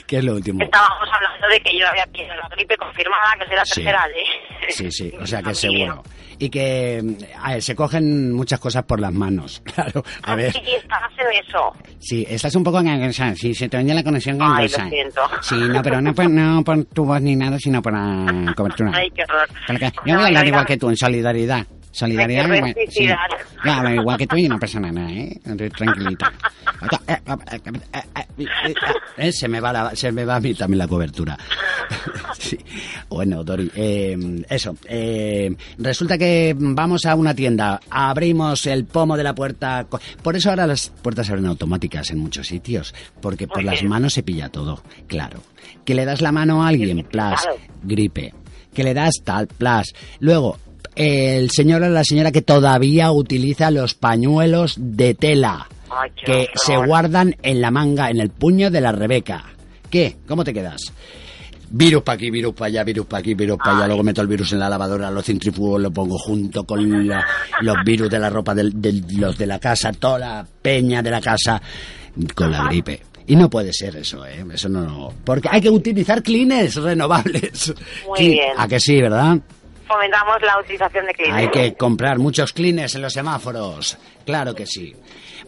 [0.07, 0.63] ¿Qué es lo último?
[0.63, 3.75] Estábamos hablando de que yo había pillado la gripe confirmada, que es la Sí.
[3.83, 4.25] tercera ley.
[4.69, 6.03] Sí, sí, o sea que seguro.
[6.43, 7.03] Y que
[7.39, 10.03] a ver, se cogen muchas cosas por las manos, claro.
[10.23, 11.73] A ver, Sí, estabas en eso.
[11.99, 15.21] sí, estás un poco enganchada, sí, se te oye la conexión Ay, lo siento.
[15.43, 18.91] Sí, no, pero no por, no por tu voz ni nada, sino por la cobertura.
[18.95, 19.49] Ay, qué horror.
[20.07, 21.67] Yo voy a hablar igual que tú, en solidaridad.
[21.93, 22.45] Solidaridad.
[22.45, 22.57] Quiero
[23.95, 24.19] igual- sí.
[24.19, 25.41] que tú y no pasa nada, ¿eh?
[25.77, 26.33] Tranquilita.
[29.33, 31.37] Se me va la- se me va a mí también la cobertura.
[32.39, 32.57] Sí.
[33.11, 34.17] Bueno, Dori, eh,
[34.49, 34.75] eso.
[34.89, 39.87] eh, resulta que vamos a una tienda, abrimos el pomo de la puerta.
[40.23, 44.15] Por eso ahora las puertas se abren automáticas en muchos sitios, porque por las manos
[44.15, 45.43] se pilla todo, claro.
[45.85, 47.59] Que le das la mano a alguien, plas, Claro.
[47.83, 48.33] gripe.
[48.73, 49.93] Que le das tal, plas.
[50.21, 50.57] Luego,
[50.97, 56.77] el señor o la señora que todavía utiliza los pañuelos de tela Ay, que se
[56.77, 59.45] guardan en la manga, en el puño de la Rebeca.
[59.91, 60.17] ¿Qué?
[60.29, 60.93] ¿Cómo te quedas?
[61.73, 63.87] Virus para aquí, virus para allá, virus para aquí, virus para allá.
[63.87, 67.25] Luego meto el virus en la lavadora, lo centrifugo, lo pongo junto con la-
[67.61, 68.65] los virus de la ropa de
[69.19, 71.61] los de la casa, toda la peña de la casa
[72.35, 73.01] con la gripe.
[73.29, 74.45] Y no puede ser eso, ¿eh?
[74.53, 75.13] Eso no...
[75.23, 77.73] Porque hay que utilizar cleaners renovables.
[78.09, 78.51] Muy bien.
[78.59, 79.39] ¿A que sí, verdad?
[79.91, 81.39] Fomentamos la utilización de cleaners.
[81.43, 83.99] Hay que comprar muchos cleaners en los semáforos.
[84.25, 84.95] Claro que sí.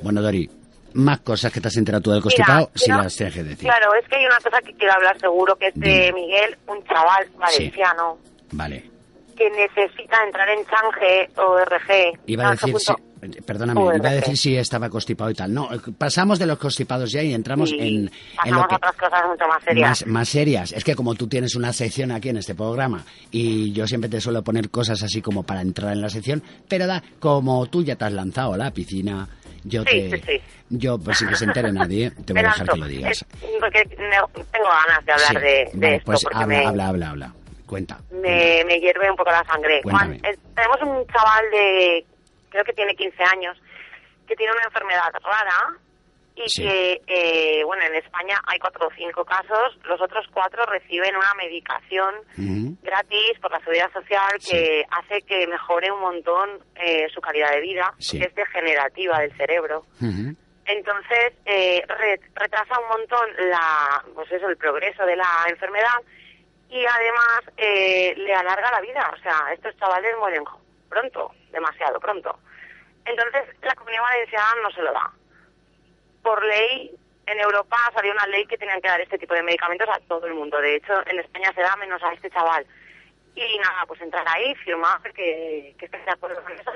[0.02, 0.50] Bueno, Dori,
[0.94, 3.68] más cosas que te has enterado tú del constipado, si quiero- las tienes que decir.
[3.68, 6.12] Claro, es que hay una cosa que quiero hablar seguro, que es de.
[6.12, 8.18] Miguel, un chaval valenciano,
[8.50, 8.90] Vale.
[9.36, 12.18] que necesita entrar en Change o RG.
[12.26, 13.11] Iba a decir, si, Change.org.
[13.46, 15.52] perdóname, iba a decir si estaba constipado y tal.
[15.54, 18.10] No, pasamos de los constipados ya y entramos Sí, en,
[18.44, 18.74] en lo que...
[18.74, 19.88] a otras cosas mucho más serias.
[19.88, 20.72] Más, más serias.
[20.72, 24.20] Es que como tú tienes una sección aquí en este programa y yo siempre te
[24.20, 27.96] suelo poner cosas así como para entrar en la sección, pero da, como tú ya
[27.96, 29.28] te has lanzado a la piscina,
[29.64, 30.20] yo Sí, te...
[30.22, 30.40] sí.
[30.74, 33.12] Yo, pues sin que se entere nadie, te voy a dejar que lo digas.
[33.12, 33.26] Es-
[33.60, 37.10] porque no- tengo ganas de hablar de, de vale, esto, pues habla, me, habla, habla,
[37.10, 37.34] habla.
[37.66, 38.00] Cuenta.
[38.10, 39.80] me, me hierve un poco la sangre.
[39.82, 42.04] Juan, eh, tenemos un chaval de,
[42.52, 43.58] creo que tiene 15 años,
[44.28, 45.76] que tiene una enfermedad rara
[46.34, 46.62] y Sí.
[46.62, 51.34] que, eh, bueno, en España hay cuatro o cinco casos, los otros cuatro reciben una
[51.34, 52.14] medicación
[52.82, 57.60] gratis por la seguridad social que hace que mejore un montón eh, su calidad de
[57.60, 58.18] vida, Sí.
[58.18, 59.84] que es degenerativa del cerebro.
[60.64, 65.98] Entonces, eh, re- retrasa un montón la, pues eso, el progreso de la enfermedad
[66.70, 69.10] y además eh, le alarga la vida.
[69.12, 70.44] O sea, estos chavales mueren
[70.92, 72.38] pronto, demasiado pronto.
[73.04, 75.10] Entonces, la comunidad valenciana no se lo da.
[76.22, 76.94] Por ley,
[77.26, 80.26] en Europa salió una ley que tenían que dar este tipo de medicamentos a todo
[80.26, 80.60] el mundo.
[80.60, 82.66] De hecho, en España se da menos a este chaval.
[83.34, 86.70] Y nada, pues entrar ahí, firmar que, que estés de acuerdo con eso.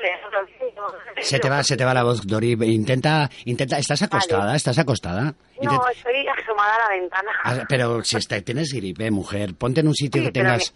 [1.20, 2.52] Se te va, se te va la voz, Dori.
[2.52, 4.56] Intenta, intenta, ¿estás acostada?
[4.56, 5.34] ¿Estás acostada?
[5.60, 7.30] No, estoy asomada a la ventana.
[7.44, 10.72] Ah, pero si está- tienes gripe, mujer, ponte en un sitio Sí, que tengas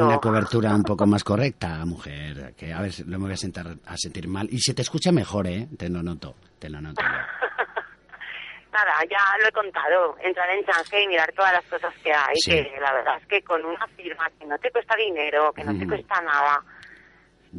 [0.00, 2.54] una cobertura un poco más correcta, mujer.
[2.56, 4.48] Que a ver, no me voy a sentar a sentir mal.
[4.50, 5.68] Y se te escucha mejor, ¿eh?
[5.78, 7.00] Te lo noto, te lo noto.
[8.74, 10.16] Nada, ya lo he contado.
[10.20, 12.34] Entrar en Change y mirar todas las cosas que hay.
[12.34, 12.50] Sí.
[12.50, 15.70] Que la verdad es que con una firma que no te cuesta dinero, que no
[15.78, 15.90] te Ujú.
[15.90, 16.60] cuesta nada.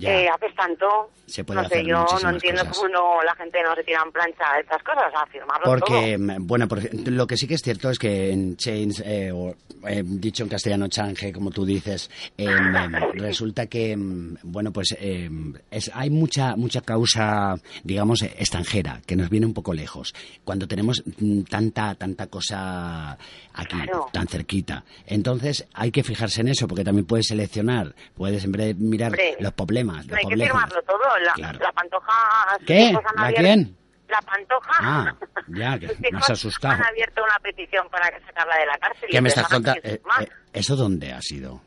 [0.02, 1.12] Eh, haces tanto.
[1.28, 2.78] Se puede no sé, yo no entiendo cosas.
[2.78, 6.40] cómo no, la gente no se tira en plancha estas cosas, a firmarlo Porque, todo.
[6.40, 9.56] mm, bueno, porque lo que sí que es cierto es que en Chains, eh, o
[9.88, 12.46] eh, dicho en castellano change, como tú dices, em,
[13.16, 19.16] resulta que, em, bueno, pues em, es, hay mucha mucha causa, digamos, eh, extranjera, que
[19.16, 20.14] nos viene un poco lejos.
[20.44, 23.14] Cuando tenemos mm, tanta tanta cosa
[23.54, 24.10] aquí, Claro.
[24.14, 24.86] tan cerquita.
[25.08, 29.18] Entonces hay que fijarse en eso, porque también puedes seleccionar, puedes en vez de mirar
[29.40, 30.48] los problemas, No los hay que problemas.
[30.48, 31.18] firmarlo todo.
[31.26, 31.60] La, Claro.
[31.60, 32.58] la pantoja...
[32.58, 32.92] sus ¿Qué?
[32.94, 33.78] ¿La abierto- quién?
[34.08, 34.72] La pantoja.
[34.80, 35.16] Ah,
[35.48, 36.74] ya, que me has asustado.
[36.76, 39.10] Han abierto una petición para que sacarla de la cárcel.
[39.12, 39.82] ¿Qué me estás contando?
[39.84, 41.62] Eh, eh, ¿Eso dónde ha sido?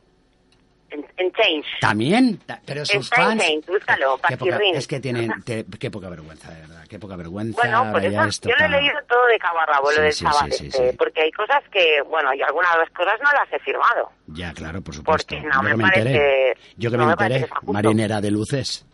[0.90, 1.66] En, En Change.
[1.80, 2.38] ¿También?
[2.46, 3.42] Ta- Pero sus Está en fans...
[3.42, 5.32] Change, búscalo, Qué poca- es que tienen...
[5.44, 6.84] te- qué poca vergüenza, de verdad.
[6.88, 7.60] Qué poca vergüenza.
[7.60, 10.02] Bueno, por eso esto yo lo he leído todo de cabo a rabo, Sí, lo
[10.02, 10.96] del sí, chaval sí, sí, este, sí.
[10.96, 14.10] porque hay cosas que, bueno, y algunas de las cosas no las he firmado.
[14.28, 15.34] Ya, claro, por supuesto.
[15.36, 16.56] Porque no Yo me me parece- enteré.
[16.78, 18.86] Yo que no me me enteré, marinera de luces.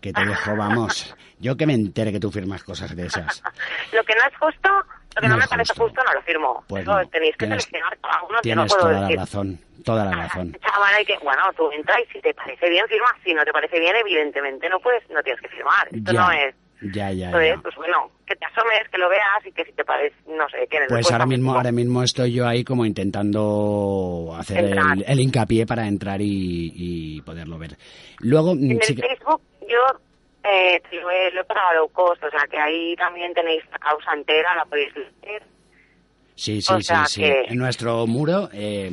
[0.00, 1.16] Que te dejo, vamos.
[1.44, 3.42] Yo que me enteré que tú firmas cosas de esas.
[3.92, 4.68] Lo que no es justo,
[5.14, 5.84] lo que No no, me parece justo.
[5.84, 6.64] justo, no lo firmo.
[6.66, 9.16] Pues no, tenéis que tienes- seleccionar cada uno, que no Tienes puedo toda decir.
[9.16, 9.60] la razón.
[9.84, 10.56] Toda la razón.
[10.64, 13.12] Chaval, hay que, bueno, tú entras y si te parece bien, firmas.
[13.22, 15.86] Si no te parece bien, evidentemente no puedes, no tienes que firmar.
[15.92, 16.54] Esto Ya, no es.
[16.94, 17.60] ya, ya, Esto es, ya.
[17.62, 20.66] pues bueno, que te asomes, que lo veas y que si te parece, no sé,
[20.70, 25.04] que en el Pues ahora mismo, ahora mismo estoy yo ahí como intentando hacer el,
[25.06, 27.76] el hincapié para entrar y, y poderlo ver.
[28.20, 30.00] Luego, En sí el Facebook yo
[30.44, 33.62] eh, lo, he, lo he pagado a low cost, o sea que ahí también tenéis
[33.72, 34.92] la causa entera, la podéis
[35.22, 35.42] leer.
[36.36, 38.90] Sí, sí, O sí, que- En nuestro muro, eh,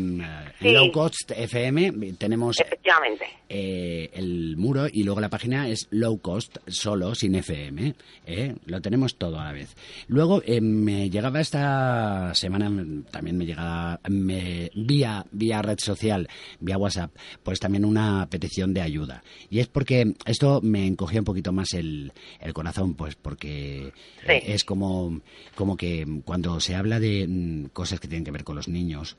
[0.60, 0.72] Sí.
[0.74, 3.28] Low Cost FM, tenemos Efectivamente.
[3.54, 7.95] Eh, el muro y luego la página es Low Cost, solo, sin FM.
[8.26, 8.56] ¿eh?
[8.66, 9.76] Lo tenemos todo a la vez.
[10.08, 12.72] Luego eh, me llegaba esta semana,
[13.12, 16.30] también me llegaba me, vía, vía red social,
[16.62, 19.22] vía WhatsApp, pues también una petición de ayuda.
[19.49, 23.91] Y es porque esto me encogía un poquito más el, el corazón, pues porque
[24.26, 24.32] Sí.
[24.32, 25.22] eh, es como,
[25.56, 29.18] como que cuando se habla de mm, cosas que tienen que ver con los niños,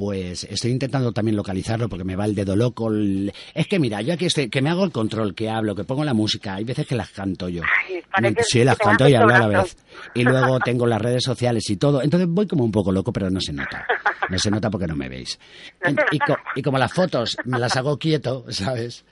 [0.00, 2.88] pues estoy intentando también localizarlo porque me va el dedo loco.
[2.90, 5.84] el- Es que mira, yo aquí estoy, que me hago el control, que hablo, que
[5.84, 7.60] pongo la música, hay veces que las canto yo.
[7.86, 8.00] Ay,
[8.48, 9.76] sí, las canto y hablo a la vez.
[10.14, 12.00] Y luego tengo las redes sociales y todo.
[12.00, 13.86] Entonces voy como un poco loco, pero no se nota.
[14.30, 15.38] No se nota porque no me veis.
[16.56, 19.04] Y como las fotos me las hago quieto, ¿sabes?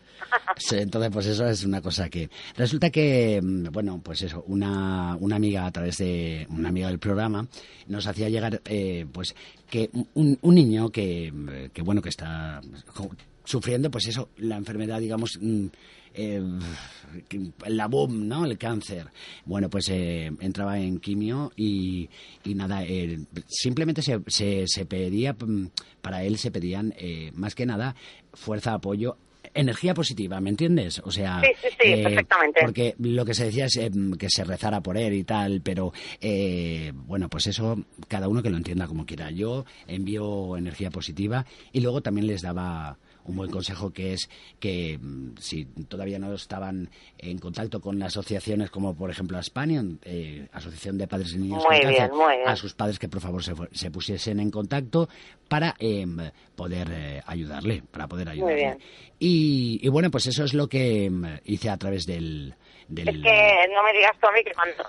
[0.72, 2.28] Entonces, pues eso es una cosa que...
[2.56, 6.46] Resulta que, mm, bueno, pues eso, una, una amiga a través de...
[6.50, 7.46] Una amiga del programa
[7.86, 9.34] nos hacía llegar, eh, pues,
[9.70, 12.60] que un, un niño que, mm, que, bueno, que está
[13.44, 15.38] sufriendo, pues eso, la enfermedad, digamos...
[15.40, 15.66] mm,
[16.14, 16.42] eh,
[17.66, 18.44] la boom, ¿no?
[18.44, 19.06] El cáncer.
[19.44, 22.08] Bueno, pues eh, entraba en quimio y,
[22.44, 25.36] y nada, eh, simplemente se, se, se pedía,
[26.00, 27.94] para él se pedían, eh, más que nada,
[28.32, 29.16] fuerza, apoyo,
[29.60, 31.00] energía positiva, ¿me entiendes?
[31.04, 32.60] O sea, Sí, sí, sí, perfectamente.
[32.62, 35.92] porque lo que se decía es eh, que se rezara por él y tal, pero
[36.20, 37.76] eh, bueno, pues eso
[38.08, 39.30] cada uno que lo entienda como quiera.
[39.30, 42.98] Yo envío energía positiva y luego también les daba
[43.28, 48.70] un buen consejo que es que mm, si todavía no estaban en contacto con asociaciones
[48.70, 52.36] como por ejemplo Aspanion, eh, Asociación de Padres y Niños Muy con bien, Cáncer, muy
[52.36, 52.48] bien.
[52.48, 55.08] a sus padres que por favor se, se pusiesen en contacto
[55.48, 56.16] para em,
[56.56, 58.56] poder eh, ayudarle, para poder ayudarle.
[58.56, 58.78] bien.
[59.18, 62.54] Y, y bueno, pues eso es lo que em, hice a través del...
[62.88, 64.84] del Es que no me digas tú a mí que cuando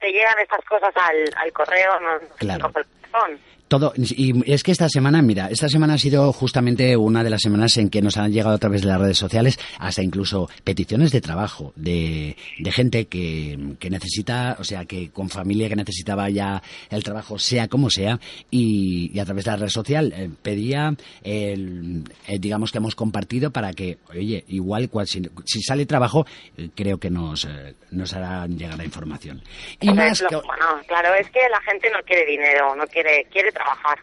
[0.00, 2.66] te llegan estas cosas al, al correo no no Claro.
[2.68, 3.38] el corazón.
[3.72, 7.40] Todo, y es que esta semana, mira, esta semana ha sido justamente una de las
[7.40, 11.10] semanas en que nos han llegado a través de las redes sociales hasta incluso peticiones
[11.10, 16.28] de trabajo de, de gente que, que necesita, o sea, que con familia que necesitaba
[16.28, 18.20] ya el trabajo, sea como sea,
[18.50, 22.94] y, y a través de la red social eh, pedía, el, eh, digamos que hemos
[22.94, 26.26] compartido para que, oye, igual cual, si, si sale trabajo,
[26.58, 29.40] eh, creo que nos, eh, nos harán llegar la información.
[29.80, 32.86] Y más es lo- que, bueno, claro, es que la gente no quiere dinero, no
[32.86, 33.50] quiere quiere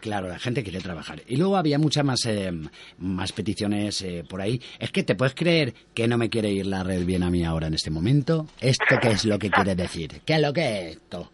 [0.00, 1.22] Claro, la gente quiere trabajar.
[1.26, 2.52] Y luego había muchas más, eh,
[2.98, 4.60] más peticiones eh, por ahí.
[4.78, 7.44] Es que te puedes creer que no me quiere ir la red bien a mí
[7.44, 8.46] ahora en este momento.
[8.60, 10.22] ¿Esto qué es lo que quiere decir?
[10.24, 11.32] ¿Qué es lo que es esto?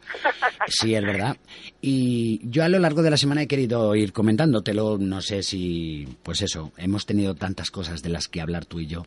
[0.69, 1.37] Sí, es verdad.
[1.81, 4.99] Y yo a lo largo de la semana he querido ir comentándotelo.
[4.99, 8.87] No sé si, pues eso, hemos tenido tantas cosas de las que hablar tú y
[8.87, 9.07] yo,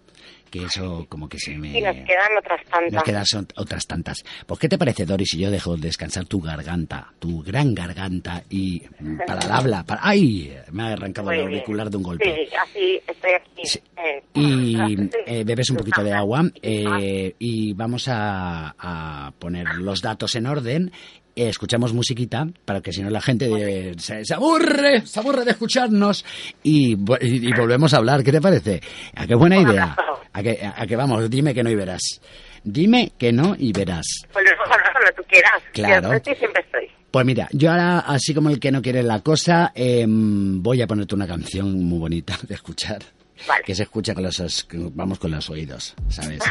[0.49, 1.77] que eso como que se me...
[1.77, 2.93] Y nos quedan otras tantas.
[2.93, 3.25] Nos quedan
[3.55, 4.23] otras tantas.
[4.45, 8.81] Pues, ¿qué te parece, Doris, si yo dejo descansar tu garganta, tu gran garganta, y
[8.99, 10.01] mm, para el habla, para...
[10.03, 10.53] ¡Ay!
[10.71, 11.53] Me ha arrancado Muy el bien.
[11.59, 12.25] auricular de un golpe.
[12.25, 13.61] Sí, así estoy aquí.
[13.65, 13.79] Sí.
[13.97, 15.09] eh, Y sí.
[15.25, 20.45] eh, bebes un poquito de agua eh, y vamos a, a poner los datos en
[20.47, 20.91] orden.
[21.39, 25.45] Eh, escuchamos musiquita para que si no la gente eh, se, se aburre, se aburre
[25.45, 26.25] de escucharnos
[26.63, 28.23] y, y- y volvemos a hablar.
[28.25, 28.81] ¿Qué te parece?
[29.15, 29.95] ¿A qué buena idea?
[30.33, 31.29] ¿A que, a que vamos?
[31.29, 32.01] Dime que no y verás.
[32.63, 34.05] Dime que no y verás.
[34.33, 35.63] Pues luego hablar cuando tú quieras.
[35.71, 36.09] Claro.
[36.09, 36.87] Yo estoy, siempre estoy.
[37.09, 40.87] Pues mira, yo ahora, así como el que no quiere la cosa, em, voy a
[40.87, 42.99] ponerte una canción muy bonita de escuchar.
[43.47, 43.63] Vale.
[43.65, 46.39] Que se escucha con los, os- vamos con los oídos, ¿sabes?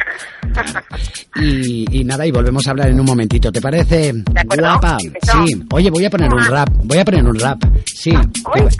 [1.40, 4.12] Y, y nada, y volvemos a hablar en un momentito, ¿te parece?
[4.58, 4.98] Guapa.
[4.98, 5.62] Sí.
[5.70, 7.62] Oye, voy a poner un rap, voy a poner un rap.
[7.86, 8.10] Sí.
[8.56, 8.76] Digas.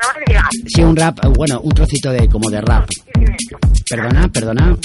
[0.67, 2.89] Sí, un rap, bueno, un trocito de como de rap.
[3.89, 4.77] Perdona, perdona.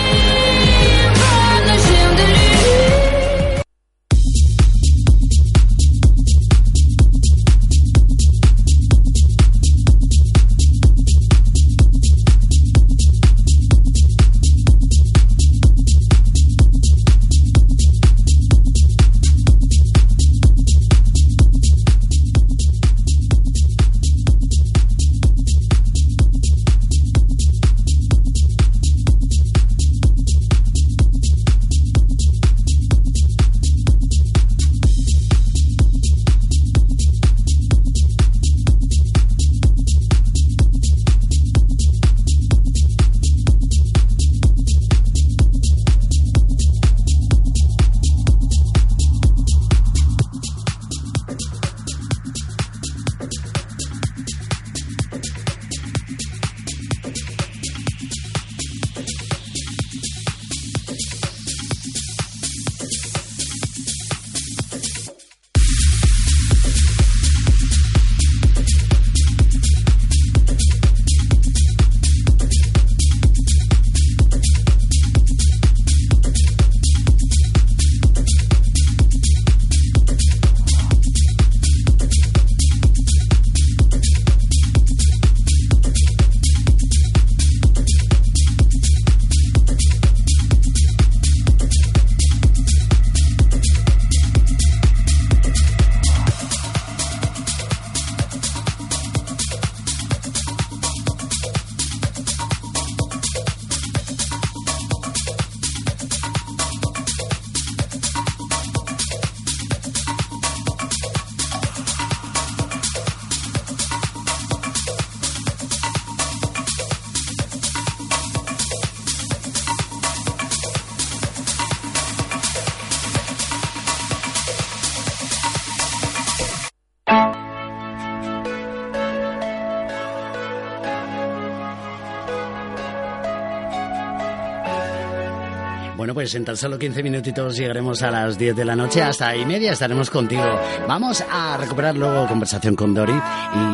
[136.01, 139.29] www.burjasotradio.org pues en tan solo 15 minutitos llegaremos a las 10 de la noche, hasta
[139.29, 140.59] ahí media estaremos contigo.
[140.87, 143.13] Vamos a recuperar luego conversación con Dori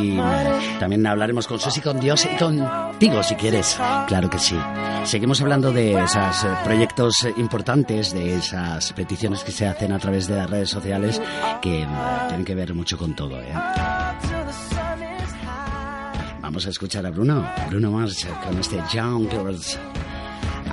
[0.02, 0.18] y
[0.80, 3.78] también hablaremos con Susi, con Dios y contigo si quieres.
[4.08, 4.58] Claro que sí.
[5.06, 10.28] Seguimos hablando de esos eh, proyectos importantes, de esas peticiones que se hacen a través
[10.28, 11.22] de las redes sociales
[11.62, 13.40] que mm, tienen que ver mucho con todo.
[13.42, 13.54] ¿eh?
[16.42, 19.78] Vamos a escuchar a Bruno, Bruno Mars con este Young Girls.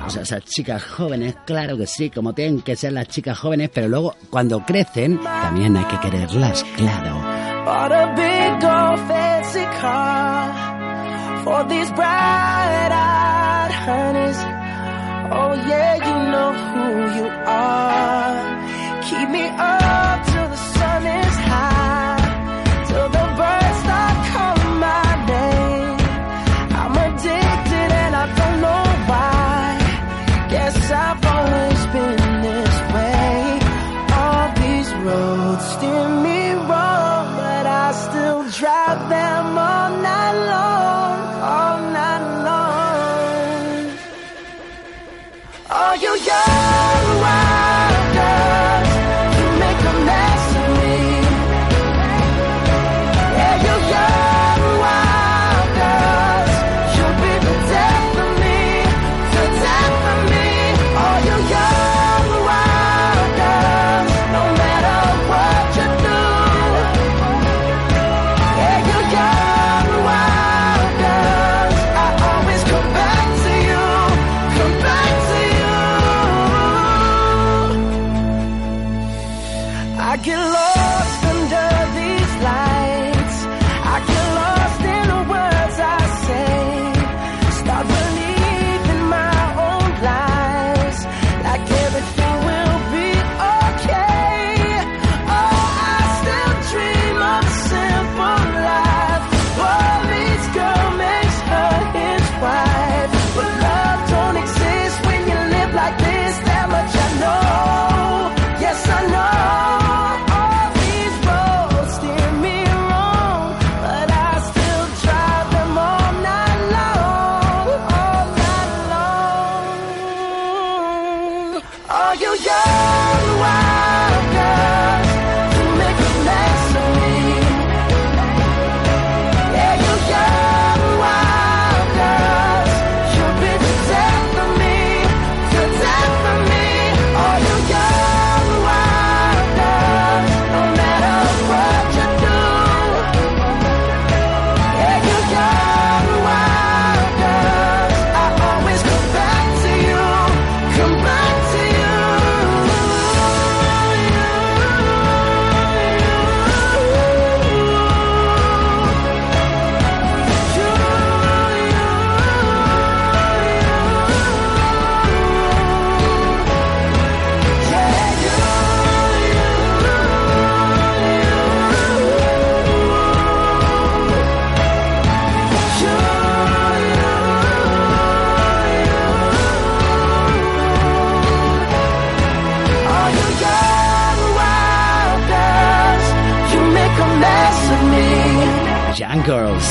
[0.06, 3.70] O sea, esas chicas jóvenes, claro que sí, como tienen que ser las chicas jóvenes,
[3.72, 7.20] pero luego cuando crecen también hay que quererlas, claro.
[19.04, 20.13] Keep me up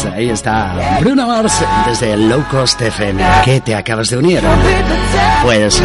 [0.03, 0.15] Girls.
[0.15, 1.53] Ahí está Bruno Mars
[1.85, 3.23] desde Low Cost FM.
[3.43, 4.41] ¿Qué te acabas de unir?
[5.43, 5.81] Pues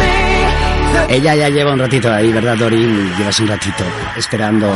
[1.09, 3.15] ella ya lleva un ratito ahí, ¿verdad, Dorin?
[3.17, 3.83] Llevas un ratito
[4.15, 4.71] esperando.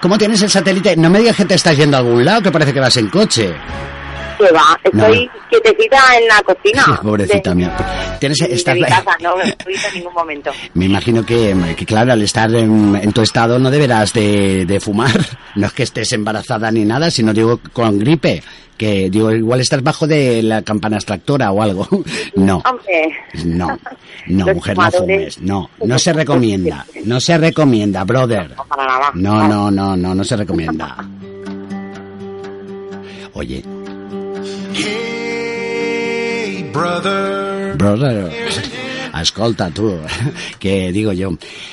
[0.00, 0.96] ¿Cómo tienes el satélite?
[0.96, 3.08] No me digas que te estás yendo a algún lado, que parece que vas en
[3.08, 3.54] coche.
[4.38, 7.00] Que va, estoy quietecita en la cocina.
[7.02, 7.74] Pobrecita mía.
[8.18, 9.54] Tienes, de estás- mi casa, no en
[9.94, 10.50] ningún momento.
[10.74, 14.80] Me imagino que, que, claro, al estar en, en tu estado no deberás de, de
[14.80, 15.10] fumar.
[15.56, 18.42] No es que estés embarazada ni nada, sino digo con gripe.
[18.76, 21.88] Que digo, igual estás bajo de la campana extractora o algo.
[22.36, 23.68] No, Hombre, no,
[24.26, 25.40] no, Los mujer, no fumes.
[25.40, 26.84] No, no se recomienda.
[27.06, 28.54] No se recomienda, brother.
[29.14, 29.48] no.
[29.48, 30.96] No, no, no, no, no se recomienda.
[33.32, 33.62] Oye,
[36.76, 37.76] brother.
[37.76, 38.32] Brother,
[39.22, 39.98] escolta tú,
[40.58, 41.30] que digo yo,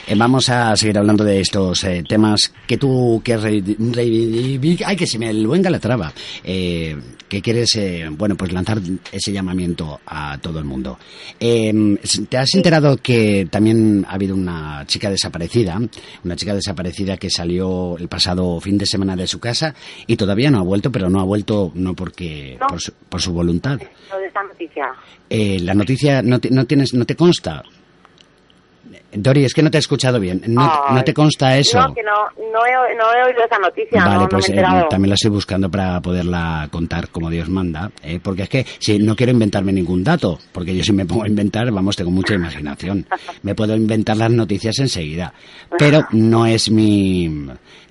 [0.07, 4.95] eh, vamos a seguir hablando de estos eh, temas que tú que reivi- reivindic- ay
[4.95, 6.95] que se me luenga la traba, eh,
[7.33, 8.79] que quieres, eh, bueno, pues lanzar
[9.11, 10.99] ese llamamiento a todo el mundo.
[11.39, 11.97] Eh,
[12.29, 15.79] ¿Te has enterado que también ha habido una chica desaparecida,
[16.23, 19.73] una chica desaparecida que salió el pasado fin de semana de su casa
[20.05, 22.67] y todavía no ha vuelto, pero no ha vuelto no porque No.
[22.67, 23.79] por su, por su voluntad?
[23.79, 24.85] De esta noticia.
[25.29, 27.63] Eh, la noticia no te, no tienes, no te consta.
[29.15, 30.41] Dori, es que no te he escuchado bien.
[30.47, 30.95] No, Ay.
[30.95, 31.79] no te consta eso.
[31.79, 32.11] No, que no,
[32.51, 35.09] no, he, no he oído esa noticia, Vale, no, pues no me he eh, también
[35.09, 38.19] la estoy buscando para poderla contar como Dios manda, ¿eh?
[38.21, 41.27] porque es que si no quiero inventarme ningún dato, porque yo si me pongo a
[41.27, 43.05] inventar, vamos, tengo mucha imaginación.
[43.43, 45.33] Me puedo inventar las noticias enseguida,
[45.77, 47.27] pero no es mi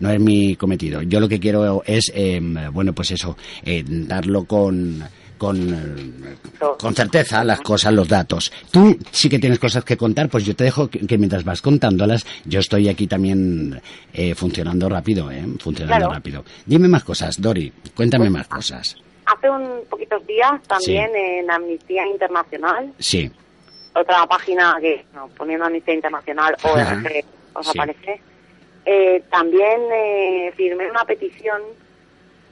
[0.03, 1.03] no es mi cometido.
[1.03, 2.41] Yo lo que quiero es, eh,
[2.73, 5.03] bueno, pues eso, eh, darlo con
[5.43, 6.37] con, eh,
[6.79, 8.53] con certeza las cosas, los datos.
[8.71, 11.61] Tú sí que tienes cosas que contar, pues yo te dejo que, que mientras vas
[11.61, 13.83] contándolas, yo estoy aquí también
[14.15, 15.45] eh, funcionando rápido, ¿eh?
[15.59, 16.15] Funcionando Claro.
[16.15, 16.45] rápido.
[16.65, 18.97] Dime más cosas, Dori, cuéntame más cosas.
[19.27, 23.29] Hace un poquitos días también en Amnistía Internacional, Sí,
[23.95, 27.79] otra página que, no, poniendo Amnistía Internacional o os Sí.
[27.81, 28.21] aparece,
[28.87, 31.61] eh, también eh, firmé una petición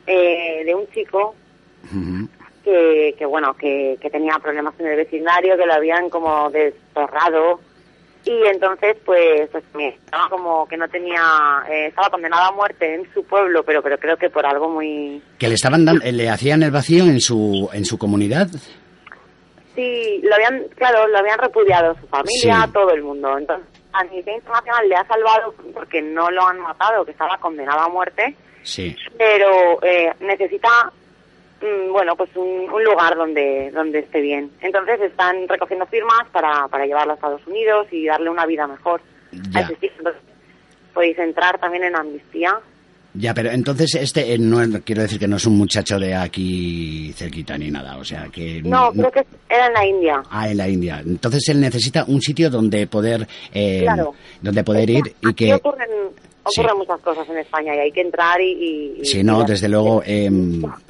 [0.09, 1.36] eh, de un chico
[1.84, 2.28] Ujú.
[2.64, 7.61] Que, que bueno, que, que tenía problemas en el vecindario, que lo habían como desterrado
[8.24, 11.22] y entonces pues, pues estaba como que no tenía,
[11.70, 15.22] eh, estaba condenado a muerte en su pueblo, pero pero creo que por algo muy,
[15.38, 18.48] que le estaban dando, le hacían el vacío en su en su comunidad.
[19.74, 22.72] sí, lo habían, claro, lo habían repudiado su familia, Sí.
[22.72, 27.11] todo el mundo, entonces Amnistía Internacional le ha salvado porque no lo han matado, que
[27.12, 28.94] estaba condenado a muerte, Sí.
[29.16, 30.68] pero eh, necesita
[31.92, 36.86] bueno pues un, un lugar donde donde esté bien entonces están recogiendo firmas para, para
[36.86, 39.00] llevarlo a Estados Unidos y darle una vida mejor
[39.32, 39.61] Ya.
[39.61, 39.90] Entonces,
[40.94, 42.58] podéis entrar también en amnistía
[43.14, 46.14] Ya, pero entonces este eh, no es- quiero decir que no es un muchacho de
[46.14, 50.48] aquí cerquita ni nada, o sea que no creo que era en la India Ah,
[50.48, 51.02] en la India.
[51.04, 54.14] Entonces él necesita un sitio donde poder, eh, Claro.
[54.40, 55.88] donde poder ir y que, ocurren,
[56.51, 56.78] ocurren Sí.
[56.78, 60.03] muchas cosas en España y hay que entrar y, y- si no, y- desde luego,
[60.05, 60.28] eh,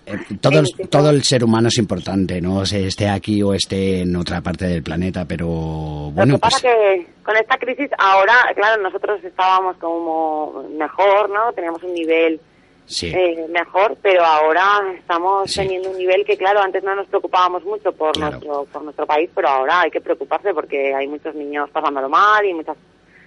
[0.06, 1.16] eh, todo, el, Sí, sí, todo sí.
[1.16, 4.82] el ser humano es importante, no se esté aquí o esté en otra parte del
[4.82, 9.76] planeta, pero Lo bueno, que pasa pues que con esta crisis ahora, claro, nosotros estábamos
[9.76, 11.52] como mejor, ¿no?
[11.52, 12.40] Teníamos un nivel
[12.86, 15.60] sí, eh, mejor, pero ahora estamos Sí.
[15.60, 18.32] teniendo un nivel que, claro, antes no nos preocupábamos mucho por Claro.
[18.32, 22.44] nuestro por nuestro país, pero ahora hay que preocuparse porque hay muchos niños pasándolo mal
[22.44, 22.76] y muchas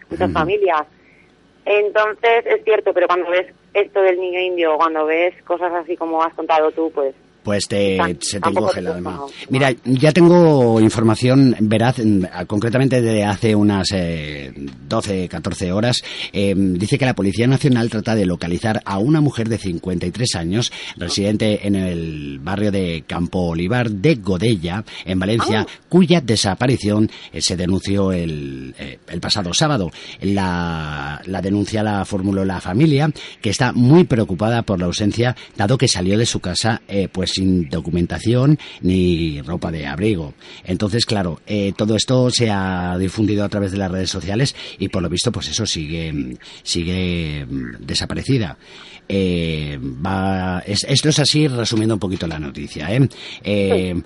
[0.10, 0.82] muchas familias.
[1.66, 6.22] Entonces, es cierto, pero cuando ves esto del niño indio, cuando ves cosas así como
[6.22, 9.22] has contado tú, pues pues te, se te encoge el alma.
[9.50, 14.52] Mira, ya tengo información veraz, en- concretamente de hace unas eh,
[14.88, 16.02] 12, 14 horas.
[16.32, 20.72] Eh, dice que la Policía Nacional trata de localizar a una mujer de 53 años,
[20.98, 27.58] residente en el barrio de Campo Olivar de Godella, en Valencia, cuya desaparición eh, se
[27.58, 29.92] denunció el, eh, el pasado sábado.
[30.22, 35.78] La, la denuncia la formuló la familia, que está muy preocupada por la ausencia, dado
[35.78, 40.34] que salió de su casa eh, pues sin documentación ni ropa de abrigo.
[40.64, 44.90] Entonces, claro, eh, todo esto se ha difundido a través de las redes sociales y
[44.90, 48.58] por lo visto, pues eso sigue, sigue mm, desaparecida.
[49.08, 49.80] Eh,
[50.66, 52.88] esto es así resumiendo un poquito la noticia.
[53.44, 54.02] Eh,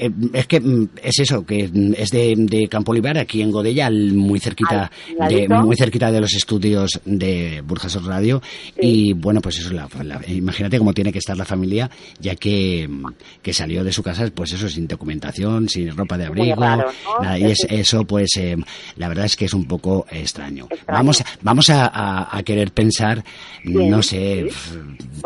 [0.00, 3.90] eh, es que mm, es eso, que es de, de Campo Olivar, aquí en Godella,
[3.90, 4.90] muy cerquita,
[5.28, 8.42] de, muy cerquita de los estudios de Burjasot Radio.
[8.80, 11.90] Y bueno, pues eso, la- la- imagínate cómo tiene que estar la familia,
[12.20, 13.06] ya que, mm,
[13.42, 16.56] que salió de su casa, pues eso, sin documentación, sin ropa de abrigo.
[16.56, 17.22] raro, ¿no?
[17.22, 18.56] nada, y es, eso, pues eh,
[18.96, 20.66] la verdad es que es un poco extraño.
[20.70, 20.98] Extraño.
[20.98, 23.22] Vamos, a- vamos a, a- a querer pensar,
[23.64, 24.78] Bien, no sé, sí.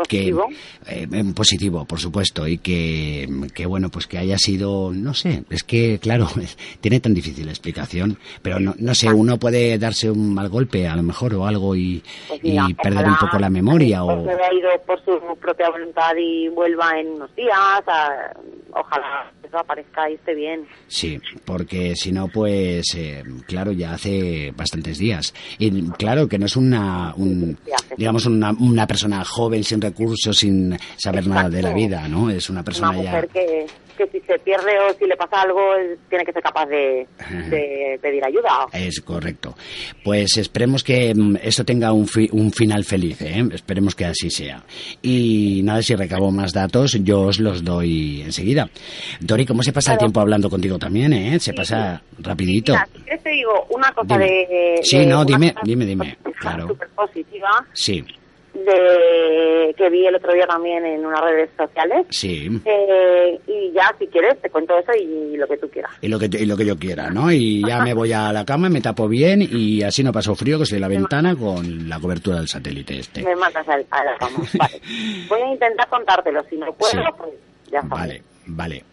[0.09, 0.47] que Positivo.
[0.87, 5.63] eh, positivo, por supuesto, y que, que bueno, pues que haya sido, no sé, es
[5.63, 10.09] que claro, es- tiene tan difícil la explicación, pero no, no sé, uno puede darse
[10.11, 13.17] un mal golpe a lo mejor o algo y, Pues y mira, perder ojalá un
[13.19, 17.35] poco la memoria o se haya ido por su propia voluntad y vuelva en unos
[17.35, 17.55] días.
[17.87, 18.31] a-
[18.77, 20.65] ojalá eso aparezca y esté bien.
[20.87, 26.45] sí, porque si no, pues eh, claro, ya hace bastantes días y claro que no
[26.47, 27.57] es una, un,
[27.95, 31.75] digamos una, una persona joven sin recursos, sin saber nada de la Exacto.
[31.77, 32.29] vida, ¿no?
[32.29, 35.41] Es una Una persona ya mujer que, que si se pierde o si le pasa
[35.41, 35.61] algo,
[36.09, 37.07] tiene que ser capaz de,
[37.49, 38.67] de pedir ayuda.
[38.73, 39.55] Es correcto.
[40.03, 43.43] Pues esperemos que mm, esto tenga un, fi- un final feliz, ¿eh?
[43.53, 44.63] Esperemos que así sea.
[45.01, 48.69] Y nada, si recabo más datos, yo os los doy enseguida.
[49.19, 51.39] Dori, ¿cómo se pasa el tiempo hablando contigo también, eh?
[51.39, 52.73] Se pasa rapidito.
[52.73, 54.25] Mira, si quieres te digo una cosa Dime.
[54.25, 54.79] de...
[54.83, 56.67] Sí, de no, dime, dime, dime, claro.
[56.67, 58.03] Súper positiva, Sí,
[58.55, 62.05] de, que vi el otro día también en unas redes sociales.
[62.09, 62.49] sí.
[62.65, 65.91] Eh, y ya, si quieres, te cuento eso y lo que tú quieras.
[66.01, 67.31] Y lo, que, y lo que yo quiera, ¿no?
[67.31, 70.57] Y ya me voy a la cama, me tapo bien y así no paso frío,
[70.57, 73.23] que estoy en la ventana con la cobertura del satélite este.
[73.23, 74.37] Me mandas al- a la cama.
[74.57, 74.81] Vale.
[75.29, 76.43] Voy a intentar contártelo.
[76.49, 76.97] Si no puedo, Sí.
[77.17, 77.29] pues
[77.71, 77.95] ya está.
[77.95, 78.83] Vale, vale.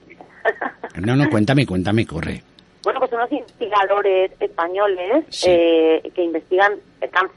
[1.00, 2.42] No, no, cuéntame, cuéntame, corre.
[2.84, 5.46] Bueno, pues unos investigadores españoles Sí.
[5.48, 7.36] eh, que investigan el cáncer.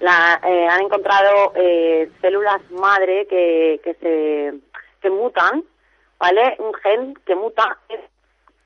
[0.00, 4.54] La, eh, han encontrado eh, células madre que, que se
[5.00, 5.64] que mutan,
[6.18, 6.56] ¿vale?
[6.58, 8.00] Un gen que muta en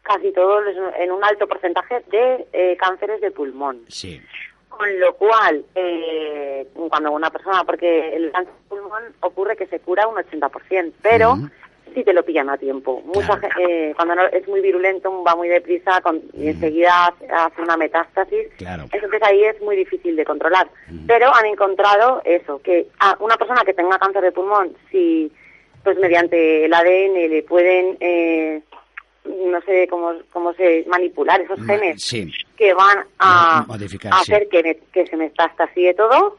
[0.03, 0.65] casi todos
[0.99, 3.83] en un alto porcentaje de eh, cánceres de pulmón.
[3.89, 4.21] Sí,
[4.69, 9.81] Con lo cual, eh, cuando una persona, porque el cáncer de pulmón ocurre que se
[9.81, 11.37] cura un 80%, pero.
[11.95, 13.03] Si te lo pillan a tiempo.
[13.05, 13.55] Mucha Claro.
[13.69, 18.49] eh, cuando no- es muy virulento, va muy deprisa con- y enseguida hace- una metástasis.
[18.57, 18.85] Claro.
[18.93, 20.69] Entonces ahí es muy difícil de controlar.
[21.07, 25.31] Pero han encontrado eso, que a una persona que tenga cáncer de pulmón, si
[25.83, 28.61] pues mediante el ADN le pueden, eh,
[29.25, 32.31] no sé cómo, cómo se manipular esos genes sí.
[32.57, 34.33] que van a, modificar, a sí.
[34.33, 36.37] hacer que, me- que se metastasíe todo.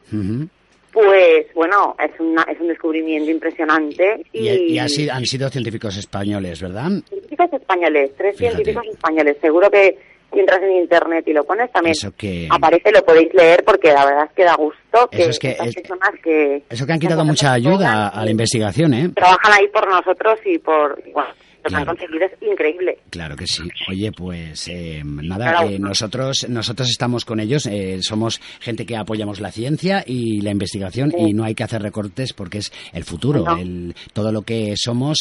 [0.92, 4.24] Pues bueno, es, una, es un descubrimiento impresionante.
[4.32, 4.88] Y, han
[5.26, 6.90] sido científicos españoles, ¿verdad?
[7.08, 8.56] Científicos españoles, tres Fíjate.
[8.56, 9.36] científicos españoles.
[9.40, 9.96] Seguro que
[10.32, 13.92] si entras en internet y lo pones también Eso que- aparece, lo podéis leer porque
[13.92, 16.62] la verdad es que da gusto que, Eso es que estas es- personas que...
[16.70, 19.10] Eso que han quitado mucha ayuda a la investigación, ¿eh?
[19.14, 21.02] Trabajan ahí por nosotros y por...
[21.12, 21.30] Bueno,
[21.64, 21.96] lo que han Claro.
[21.98, 22.98] conseguido es increíble.
[23.10, 23.62] Claro que sí.
[23.88, 25.68] Oye, pues eh, nada, Claro.
[25.68, 30.50] eh, nosotros nosotros estamos con ellos, eh, somos gente que apoyamos la ciencia y la
[30.50, 33.56] investigación y no hay que hacer recortes porque es el futuro, No.
[33.58, 35.18] el, todo lo que somos,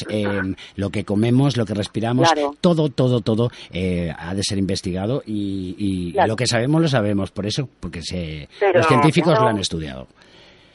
[0.76, 2.56] lo que comemos, lo que respiramos, Claro.
[2.62, 6.30] todo, todo, todo eh, ha de ser investigado y, y Claro.
[6.30, 9.44] lo que sabemos lo sabemos por eso, porque se, Pero, los científicos claro.
[9.44, 10.08] lo han estudiado.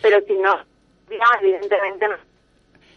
[0.02, 0.54] Pero si no,
[1.10, 2.35] ya, evidentemente no.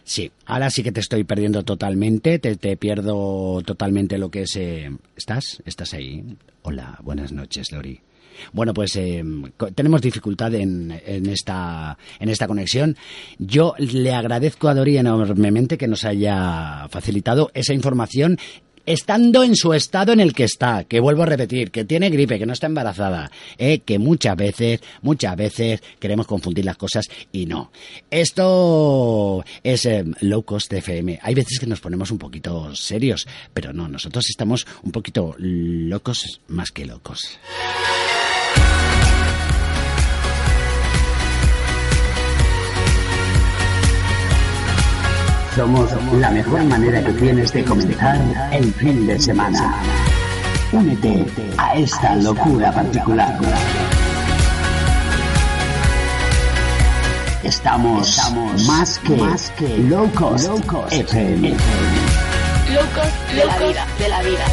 [0.04, 4.56] Sí, ahora sí que te estoy perdiendo totalmente, te, te pierdo totalmente lo que es...
[4.56, 5.62] eh, ¿Estás?
[5.64, 6.36] ¿Estás ahí?
[6.62, 8.00] Hola, buenas noches, Lori.
[8.52, 9.22] Bueno, pues eh,
[9.74, 12.96] tenemos dificultad en, en, esta, en esta conexión.
[13.38, 18.38] Yo le agradezco a Dori enormemente que nos haya facilitado esa información
[18.92, 22.38] estando en su estado en el que está, que vuelvo a repetir, que tiene gripe,
[22.38, 27.46] que no está embarazada, eh, que muchas veces, muchas veces queremos confundir las cosas y
[27.46, 27.70] no.
[28.10, 31.20] Esto es eh, low cost FM.
[31.22, 36.40] Hay veces que nos ponemos un poquito serios, pero no, nosotros estamos un poquito locos
[36.48, 37.38] más que locos.
[45.54, 48.20] Somos la mejor manera que tienes de comenzar
[48.52, 49.74] el fin de semana.
[50.70, 51.26] Únete
[51.58, 53.36] a esta locura particular.
[57.42, 58.16] Estamos
[58.66, 59.00] más
[59.58, 60.48] que, locos
[60.92, 61.50] FM.
[62.72, 64.44] Locos de la vida, de la vida.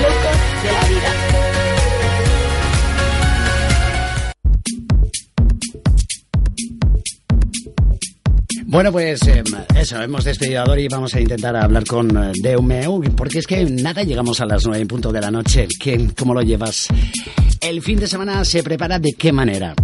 [0.00, 1.29] Locos de la vida.
[8.70, 9.42] Bueno, pues eh,
[9.76, 13.46] eso, hemos despedido a Dori y vamos a intentar hablar con eh, Deumeu, porque es
[13.48, 15.66] que nada, llegamos a las nueve en punto de la noche.
[15.80, 16.86] ¿Qué, ¿Cómo lo llevas?
[17.60, 19.74] ¿El fin de semana se prepara de qué manera?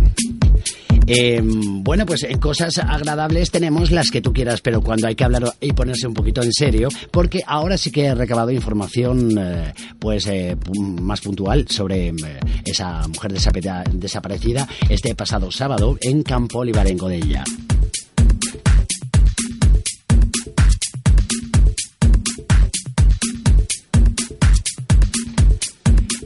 [1.05, 5.25] Eh, bueno, pues en cosas agradables tenemos las que tú quieras, pero cuando hay que
[5.25, 9.75] hablar y ponerse un poquito en serio, porque ahora sí que he recabado información eh,
[9.99, 10.29] pues
[10.79, 12.15] más puntual sobre
[12.65, 17.45] esa mujer desaparecida este pasado sábado en Campo Olivarengo de ella.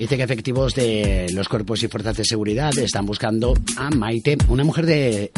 [0.00, 4.64] Dice que efectivos de los cuerpos y fuerzas de seguridad están buscando a Maite, una
[4.64, 5.30] mujer de,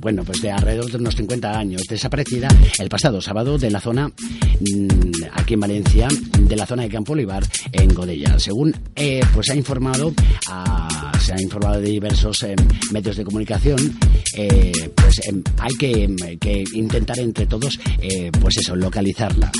[0.00, 2.48] bueno, pues de alrededor de unos 50 años, desaparecida
[2.80, 6.08] el pasado sábado de la zona, mm, aquí en Valencia,
[6.40, 8.36] de la zona de Campo Olivar, en Godella.
[8.40, 10.12] Según eh, pues ha informado,
[11.20, 12.56] se ha informado de diversos em,
[12.90, 13.96] medios de comunicación,
[14.36, 19.52] eh, pues em, hay que, em, que, intentar entre todos, eh, pues eso, localizarla.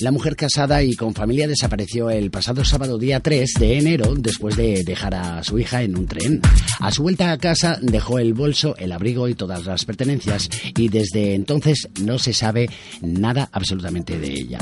[0.00, 4.56] La mujer casada y con familia desapareció el pasado sábado día 3 de enero después
[4.56, 6.40] de dejar a su hija en un tren.
[6.80, 10.88] A su vuelta a casa dejó el bolso, el abrigo y todas las pertenencias y
[10.88, 12.68] desde entonces no se sabe
[13.02, 14.58] nada absolutamente de ella.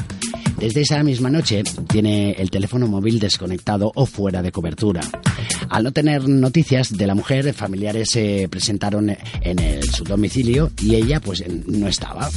[0.59, 5.01] Desde esa misma noche tiene el teléfono móvil desconectado o fuera de cobertura.
[5.71, 11.21] Al no tener noticias de la mujer, familiares se presentaron en su domicilio y ella
[11.21, 12.29] pues no estaba.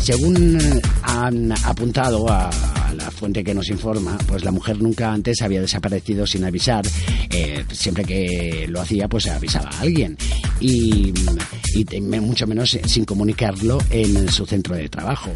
[0.00, 0.58] Según
[1.04, 2.50] han apuntado a
[2.96, 6.84] la fuente que nos informa, pues la mujer nunca antes había desaparecido sin avisar.
[7.30, 10.16] Eh, siempre que lo hacía, pues avisaba a alguien.
[10.60, 11.12] Y,
[12.20, 15.30] mucho menos sin comunicarlo en su centro de trabajo.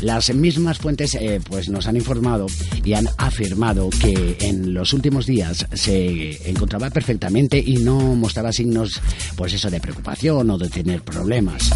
[0.00, 2.46] Las mismas fuentes eh, pues nos han informado
[2.84, 9.00] y han afirmado que en los últimos días se encontraba perfectamente y no mostraba signos
[9.36, 11.70] pues eso de preocupación o de tener problemas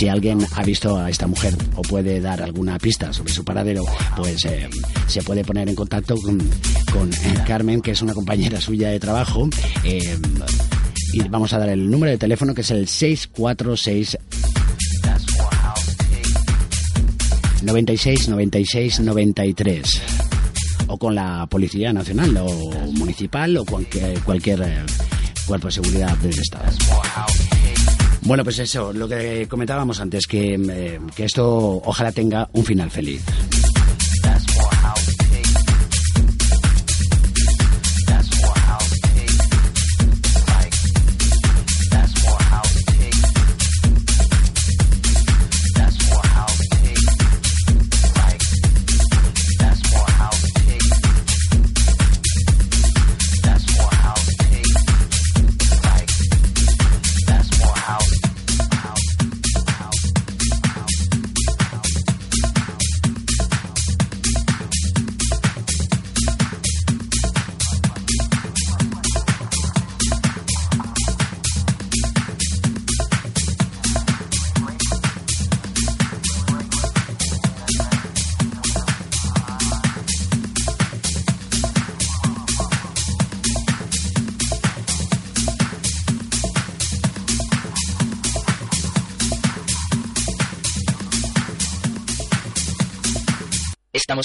[0.00, 3.84] si alguien ha visto a esta mujer o puede dar alguna pista sobre su paradero,
[4.16, 4.66] pues eh,
[5.06, 9.50] se puede poner en contacto con, eh, Carmen, que es una compañera suya de trabajo.
[9.84, 10.16] Eh,
[11.12, 14.16] y vamos a dar el número de teléfono que es el 646
[17.60, 20.02] 96 96 93
[20.86, 22.46] o con la Policía Nacional o
[22.92, 24.86] Municipal o cualquier, cualquier
[25.46, 26.70] cuerpo de seguridad del Estado.
[28.22, 32.90] Bueno, pues eso, lo que comentábamos antes, que, eh, que esto ojalá tenga un final
[32.90, 33.22] feliz.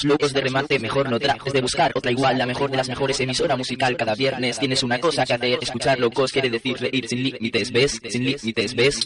[0.03, 3.19] Locos de remate, mejor no trajes de buscar otra igual, la mejor de las mejores
[3.19, 4.57] emisora musical cada viernes.
[4.57, 8.01] Tienes una cosa que hacer, escuchar locos quiere decir reír sin límites, ¿ves?
[8.09, 9.05] Sin límites, ¿ves?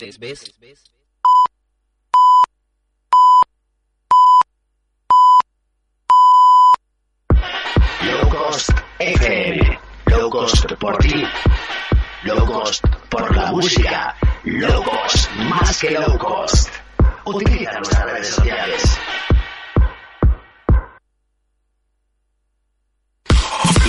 [8.01, 8.67] Locos
[8.99, 11.23] FM, locos por ti,
[12.23, 16.69] locos por la música, locos más que locos.
[17.25, 18.98] Utiliza nuestras redes sociales.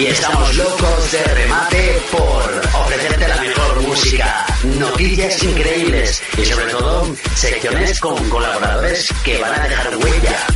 [0.01, 4.47] Y estamos locos de remate por ofrecerte la mejor música,
[4.79, 10.47] noticias increíbles y sobre todo secciones con colaboradores que van a dejar huella.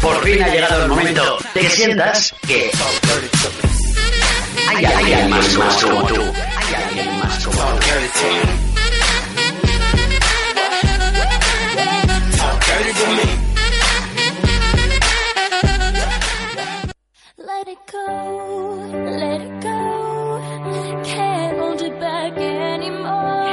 [0.00, 2.70] Por fin ha llegado el momento de que sientas que
[4.68, 5.48] hay alguien más,
[5.82, 6.14] como tú.
[6.20, 8.69] Hay alguien más como tú.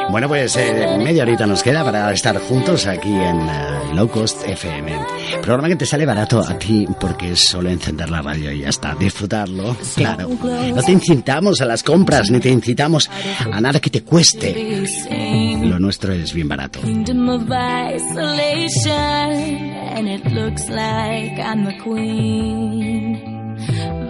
[0.10, 4.48] Bueno, pues eh, media horita nos queda para estar juntos aquí en uh, Low Cost
[4.48, 4.98] FM.
[5.42, 8.70] Programa que te sale barato a ti porque es solo encender la radio y ya
[8.70, 9.76] está, disfrutarlo.
[9.96, 10.30] Claro.
[10.30, 13.10] No te incitamos a las compras ni te incitamos
[13.52, 14.86] a nada que te cueste.
[15.62, 16.80] Lo nuestro es bien barato.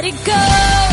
[0.00, 0.89] Let it go,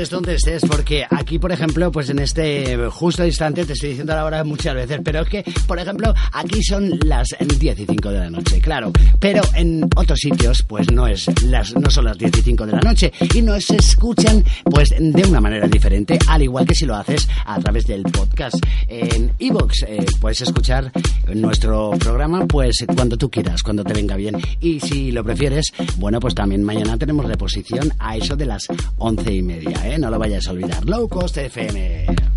[0.00, 4.14] Estés donde estés, porque aquí, por ejemplo, pues en este justo instante te estoy diciendo
[4.14, 8.10] la hora muchas veces, pero es que, por ejemplo, aquí son las 10 y 5
[8.10, 12.16] de la noche, claro, pero en otros sitios, pues no es las, no son las
[12.16, 16.18] 10 y 5 de la noche y no se escuchan, pues de una manera diferente,
[16.28, 18.56] al igual que si lo haces a través del podcast
[18.88, 20.90] en iVoox, eh, puedes escuchar
[21.34, 26.20] nuestro programa, pues cuando tú quieras, cuando te venga bien, y si lo prefieres, bueno,
[26.20, 29.89] pues también mañana tenemos reposición a eso de las 11 y media, ¿eh?
[29.98, 30.84] No lo vayas a olvidar.
[30.84, 32.29] Low Cost FM.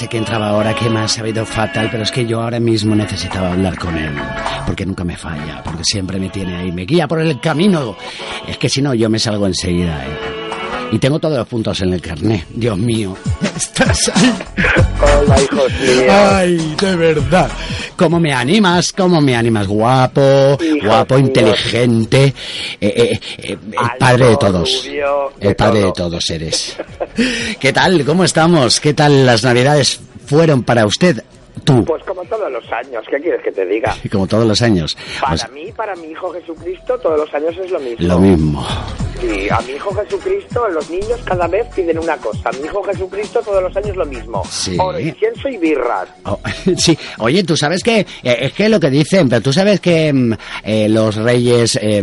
[0.00, 2.94] Ese que entraba ahora, que me ha sabido fatal, pero es que yo ahora mismo
[2.94, 4.14] necesitaba hablar con él,
[4.64, 7.94] porque nunca me falla, porque siempre me tiene ahí, me guía por el camino.
[8.48, 10.02] Es que si no, yo me salgo enseguida.
[10.06, 10.40] ¿eh?
[10.92, 13.14] Y tengo todos los puntos en el carnet, Dios mío.
[13.56, 14.34] Estás ahí.
[15.20, 16.04] Hola, hijos míos.
[16.10, 17.50] Ay, de verdad.
[17.94, 18.92] ¿Cómo me animas?
[18.92, 19.66] ¿Cómo me animas?
[19.66, 21.26] Guapo, Hijo guapo, mío.
[21.26, 22.34] inteligente, eh,
[22.80, 24.84] eh, eh, el Alto, padre de todos.
[24.86, 26.08] rubio, de El padre de todo.
[26.08, 26.76] todos eres.
[27.58, 28.04] ¿Qué tal?
[28.04, 28.80] ¿Cómo estamos?
[28.80, 31.22] ¿Qué tal las navidades fueron para usted?
[31.64, 33.94] Tú, Pues como todos los años, ¿qué quieres que te diga?
[34.12, 34.96] como todos los años.
[35.20, 38.06] Para Pues, mí, para mi hijo Jesucristo, todos los años es lo mismo.
[38.06, 38.66] lo mismo.
[39.20, 42.48] Sí, a mi hijo Jesucristo, los niños cada vez piden una cosa.
[42.48, 44.42] A mi hijo Jesucristo, todos los años lo mismo.
[44.50, 44.76] Sí.
[44.78, 46.08] Oro, incienso y birras.
[46.24, 46.38] Oh,
[46.76, 48.06] sí, oye, tú sabes que, eh,
[48.40, 50.32] es que lo que dicen, pero tú sabes que mm,
[50.64, 52.02] eh, los reyes, eh,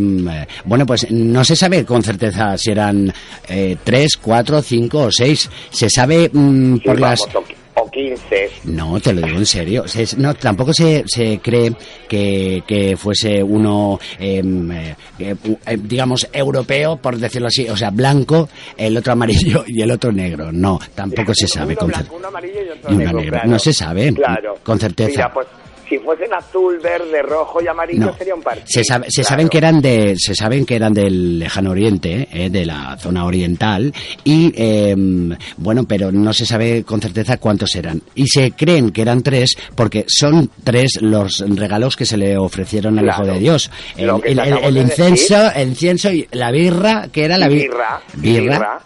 [0.65, 3.11] bueno, pues no se sabe con certeza si eran
[3.47, 5.49] eh, tres, cuatro, cinco o seis.
[5.71, 7.19] Se sabe mm, Sí, por las...
[7.33, 8.49] vamos, o, o 15.
[8.65, 9.87] No, te lo digo en serio.
[9.87, 11.71] Se- no, tampoco se, se cree
[12.07, 17.67] que, que fuese uno, em, eh, eh, eh, digamos, europeo, por decirlo así.
[17.69, 20.51] O sea, blanco, el otro amarillo y el otro negro.
[20.51, 22.17] No, tampoco se sabe uno con blanco, certeza.
[22.19, 23.31] uno amarillo y otro Y uno negro, negro.
[23.33, 23.49] claro.
[23.49, 24.55] No se sabe, Claro.
[24.63, 25.09] con certeza.
[25.09, 25.47] Mira, pues
[25.89, 28.17] si fuesen azul, verde, rojo y amarillo No.
[28.17, 28.65] sería un partido.
[28.67, 29.29] Se, sabe- se Claro.
[29.29, 33.25] saben que eran de, se saben que eran del lejano oriente, eh, de la zona
[33.25, 38.91] oriental y em, bueno, pero no se sabe con certeza cuántos eran y se creen
[38.91, 43.23] que eran tres porque son tres los regalos que se le ofrecieron al Claro.
[43.25, 43.71] Hijo de Dios.
[43.95, 45.51] El, el- el- acabo el de incienso, decir.
[45.61, 48.01] el incienso y la birra, que era la bi- birra.
[48.15, 48.81] birra.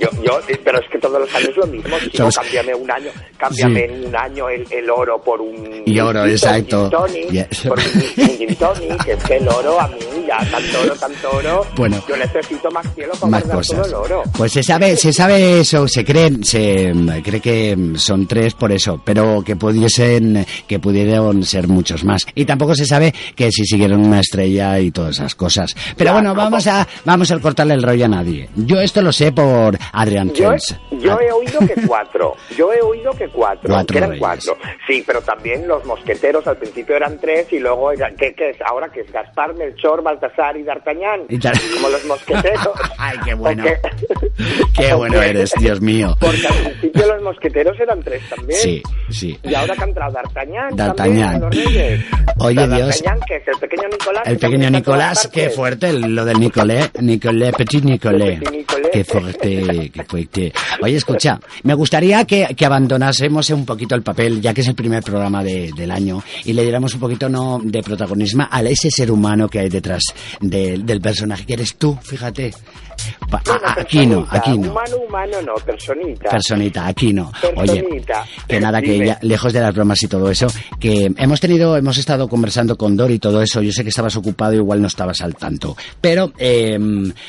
[0.00, 1.96] Yo, yo, pero es que todos los años lo mismo.
[2.10, 4.06] Si no, cámbiame un año, cámbiame Sí.
[4.06, 5.82] un año el, el oro por un.
[5.84, 6.82] Y oro, un exacto.
[6.82, 7.60] gin tonic, Yes.
[7.68, 9.96] Por un, un gin tonic, que es que el oro a mí,
[10.26, 11.66] ya tanto oro, tanto oro.
[11.76, 12.02] Bueno.
[12.08, 13.76] Yo necesito más cielo para más cosas.
[13.76, 14.22] todo el oro.
[14.36, 18.54] Pues se sabe, se sabe eso, se cree, se mm, cree que mm, son tres
[18.54, 22.26] por eso, pero que pudiesen, que pudieron ser muchos más.
[22.34, 25.74] Y tampoco se sabe que si siguieron una estrella y todas esas cosas.
[25.96, 28.48] Pero Ya, bueno, vamos a, vamos a cortarle el rollo a nadie.
[28.56, 30.80] Yo esto lo sé por Adrian Yo, he- Trens.
[31.02, 32.36] yo he oído que cuatro.
[32.56, 33.68] Yo he oído que cuatro.
[33.68, 34.20] Cuatro que eran reyes.
[34.20, 34.56] cuatro.
[34.86, 38.56] Sí, pero también los mosqueteros al principio eran tres y luego eran, ¿qué, qué es?
[38.62, 41.22] Ahora que es Gaspar, Melchor, Baltasar y D'Artagnan.
[41.28, 42.68] Como los mosqueteros.
[42.98, 43.64] Ay, qué bueno.
[43.64, 43.78] Porque-
[44.74, 46.16] Qué bueno eres, Dios mío.
[46.20, 48.60] Porque al principio los mosqueteros eran tres también.
[48.60, 49.38] Sí, sí.
[49.42, 50.76] Y ahora que ha entrado D'Artagnan.
[50.76, 51.44] D'Artagnan.
[52.40, 53.02] Oye, Dios.
[53.02, 54.22] D'Artagnan, que es el pequeño Nicolás.
[54.26, 58.36] El pequeño Nicolás, qué fuerte, lo del Nicolé, Nicolé, Petit Nicolé.
[58.36, 58.90] Petit Nicolé.
[58.92, 59.47] Qué fuerte,
[59.92, 60.52] qué fuerte.
[60.82, 64.74] Oye, escucha, me gustaría que, que abandonásemos un poquito el papel, ya que es el
[64.74, 68.90] primer programa de- del año, y le diéramos un poquito no de protagonismo a ese
[68.90, 70.02] ser humano que hay detrás
[70.40, 72.52] de- del personaje, que eres tú, fíjate.
[73.30, 74.70] Pa- Bueno, a- aquí no, aquí no.
[74.70, 76.30] Humano, humano, no, personita.
[76.30, 77.30] Personita, aquí no.
[77.56, 78.24] Oye, Personita.
[78.46, 80.46] que nada, que ya, lejos de las bromas y todo eso,
[80.80, 84.16] que hemos tenido, hemos estado conversando con Dori y todo eso, yo sé que estabas
[84.16, 86.78] ocupado, igual no estabas al tanto, pero, eh,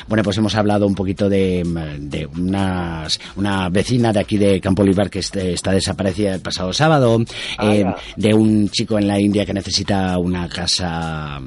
[0.08, 1.62] bueno, pues hemos hablado un poquito de,
[1.98, 6.72] de unas, una vecina de aquí de Campo Olivar que este- está desaparecida el pasado
[6.72, 7.18] sábado,
[7.62, 7.84] eh,
[8.16, 11.40] de un chico en la India que necesita una casa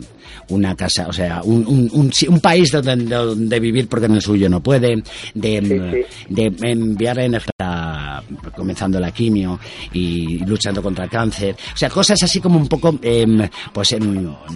[0.50, 4.22] una casa, o sea, un, un, un, un país donde, donde vivir porque en el
[4.22, 5.02] suyo no puede,
[5.34, 8.22] de, Sí, de enviar en está
[8.56, 9.60] comenzando la quimio
[9.94, 13.96] y luchando contra el cáncer, o sea, cosas así como un poco, em, pues,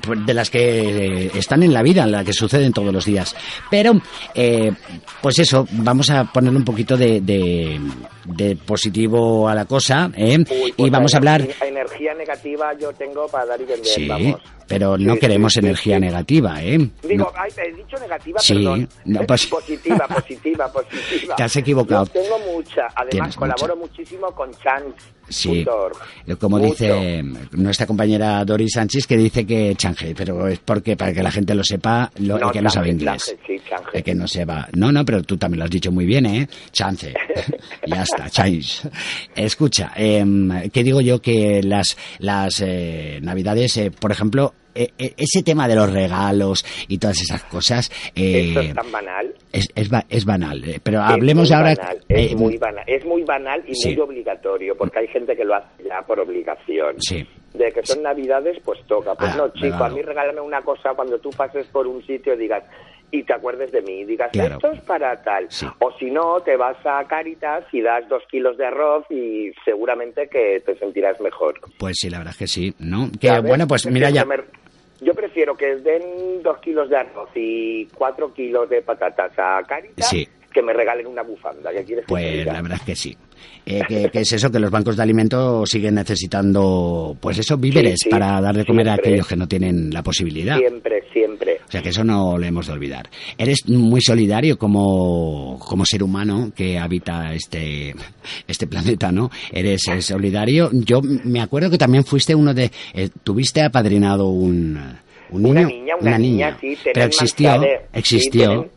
[0.05, 3.05] pues de las que eh, están en la vida, en la que suceden todos los
[3.05, 3.35] días.
[3.69, 3.93] Pero,
[4.35, 4.71] eh,
[5.21, 7.79] pues eso, vamos a ponerle un poquito de, de,
[8.25, 10.37] de positivo a la cosa, ¿eh?
[10.37, 11.41] Uy, y pues vamos a hablar...
[11.41, 14.41] energía- Energía negativa yo tengo para dar y vender, Sí, vamos.
[14.67, 16.01] Pero no Sí, queremos sí, energía sí.
[16.01, 16.89] negativa, ¿eh?
[17.03, 17.31] Digo, No.
[17.35, 18.89] ay, he dicho negativa, Sí, perdón.
[19.05, 21.35] no, pues- Positiva, positiva, positiva.
[21.35, 22.05] Te has equivocado.
[22.05, 22.87] Yo tengo mucha.
[22.95, 24.95] Además, colaboro muchísimo con Chance.
[25.29, 25.91] Sí, Punto.
[26.39, 26.71] como Mucho.
[26.71, 31.31] dice nuestra compañera Doris Sánchez, que dice que change, pero es porque para que la
[31.31, 33.25] gente lo sepa, lo, No, el que no sabe inglés.
[33.25, 33.89] change, sí, change.
[33.93, 34.67] El que no sepa.
[34.73, 36.47] No, no, pero tú también lo has dicho muy bien, ¿eh?
[36.71, 37.13] Chance.
[37.87, 38.81] ya está, change.
[39.35, 41.21] Escucha, em, ¿qué digo yo?
[41.21, 46.65] Que las, las eh, navidades, eh, por ejemplo, eh, eh, ese tema de los regalos
[46.87, 49.33] y todas esas cosas, eh, Esto es tan banal.
[49.51, 50.63] es, es, ba- es banal.
[50.83, 51.75] Pero hablemos muy ahora...
[51.75, 53.89] banal, es, muy banal, es muy banal y Sí.
[53.89, 56.95] muy obligatorio, porque hay gente que lo hace ya por obligación.
[56.99, 57.25] Sí.
[57.53, 59.15] De que son navidades, pues toca.
[59.15, 62.33] Pues Ah, no, chico, a mí regálame una cosa cuando tú pases por un sitio
[62.35, 62.63] y digas,
[63.09, 64.55] y te acuerdes de mí, digas, Claro.
[64.55, 65.47] esto es para tal.
[65.49, 65.65] Sí.
[65.79, 70.27] O si no, te vas a Caritas y das dos kilos de arroz y seguramente
[70.29, 71.59] que te sentirás mejor.
[71.79, 73.09] Pues sí, la verdad es que sí, ¿no?
[73.19, 73.47] Que ¿sabes?
[73.47, 74.25] bueno, pues mira ya...
[74.25, 74.35] Me-
[74.99, 80.09] Yo prefiero que den dos kilos de arroz y cuatro kilos de patatas a Caritas
[80.09, 80.27] Sí.
[80.59, 81.71] Que me regalen una bufanda.
[81.71, 82.53] ¿Qué quieres que te Pues diga?
[82.53, 83.15] la verdad es que sí.
[83.65, 87.95] Eh, que, que es eso, que los bancos de alimentos siguen necesitando, pues eso, víveres
[87.99, 90.57] Sí, sí, para dar de comer a aquellos que no tienen la posibilidad.
[90.57, 91.57] Siempre, siempre.
[91.67, 93.09] O sea que eso no lo hemos de olvidar.
[93.37, 97.93] Eres muy solidario como, como ser humano que habita este,
[98.47, 99.29] este planeta, ¿no?
[99.51, 100.69] Eres solidario.
[100.73, 102.71] Yo me acuerdo que también fuiste uno de...
[102.93, 104.79] eh, tuviste apadrinado un,
[105.29, 105.67] un Una niño.
[105.67, 107.61] niña, una niña, sí, Pero existió,
[107.93, 108.69] existió.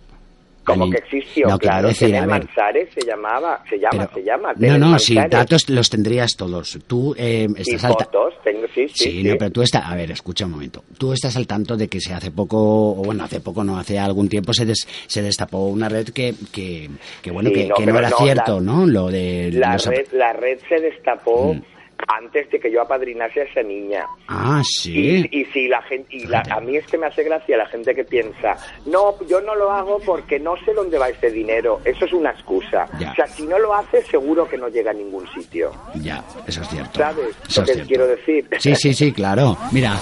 [0.73, 1.89] Como que existió, No, claro.
[1.89, 2.47] decir, a ver,
[2.93, 4.53] se llamaba, se llama, pero- se llama.
[4.57, 6.79] No, no, sí, datos los tendrías todos.
[6.87, 9.23] Tú eh, estás al fotos, tengo, sí, sí, Sí, sí.
[9.25, 10.83] no, pero tú estás, a ver, escucha un momento.
[10.99, 12.59] Tú estás al tanto de que se hace poco,
[12.93, 16.35] o bueno, hace poco, no, hace algún tiempo se, des- se destapó una red que,
[16.53, 16.91] que,
[17.23, 18.87] que bueno, Sí, que, no, que no pero era cierto, la- ¿no?
[18.87, 21.63] Lo de La los red, la red se destapó Mm.
[22.09, 24.07] Antes de que yo apadrinase a esa niña.
[24.29, 25.27] Ah, sí.
[25.31, 27.67] Y, y si la gente, y la- a mí es que me hace gracia la
[27.67, 28.57] gente que piensa,
[28.87, 31.81] no, yo no lo hago porque no sé dónde va ese dinero.
[31.85, 32.87] Eso es una excusa.
[32.99, 33.13] Ya.
[33.13, 35.73] O sea, si no lo hace, seguro que no llega a ningún sitio.
[36.03, 36.99] Ya, eso es cierto.
[36.99, 37.89] ¿Sabes Eso lo es que cierto.
[37.89, 38.49] quiero decir?
[38.59, 39.57] Sí, sí, sí, claro.
[39.73, 39.97] Mira.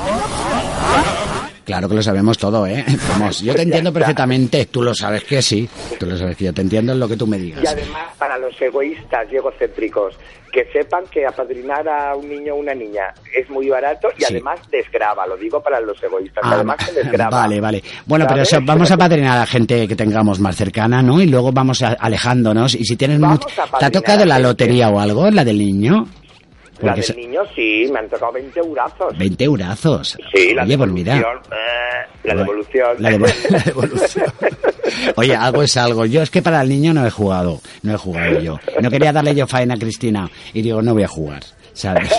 [1.65, 2.83] Claro que lo sabemos todo, ¿eh?
[3.11, 4.65] Vamos, yo te entiendo perfectamente.
[4.67, 5.69] Tú lo sabes que sí.
[5.99, 7.63] Tú lo sabes que yo te entiendo en lo que tú me digas.
[7.63, 10.15] Y además, para los egoístas y egocéntricos,
[10.53, 14.35] que sepan que apadrinar a un niño o una niña es muy barato y Sí.
[14.35, 17.39] además desgrava, lo digo para los egoístas, Ah, además se desgrava.
[17.43, 17.83] vale, vale.
[18.07, 18.53] Bueno, pero ¿Sabes?
[18.55, 21.21] eso, vamos a padrinar a gente que tengamos más cercana, ¿no?
[21.21, 22.75] Y luego vamos a- alejándonos.
[22.75, 23.47] Y si tienes mucho...
[23.79, 25.31] ¿Te ha tocado la lotería o algo?
[25.31, 26.07] ¿La del niño?
[26.81, 29.17] La del se- niño sí, me han tocado 20 eurazos.
[29.19, 30.17] 20 eurazos.
[30.33, 31.15] Sí, la Oye, pues mira.
[31.15, 31.53] devolución.
[31.53, 32.97] eh, la devolución.
[32.99, 33.11] La,
[33.51, 34.27] la devolución.
[35.17, 36.07] Oye, algo es algo.
[36.07, 37.61] Yo es que para el niño no he jugado.
[37.83, 38.59] No he jugado yo.
[38.81, 40.31] No quería darle yo faena a Cristina.
[40.55, 41.43] Y digo, no voy a jugar.
[41.79, 42.11] ¿Sabes?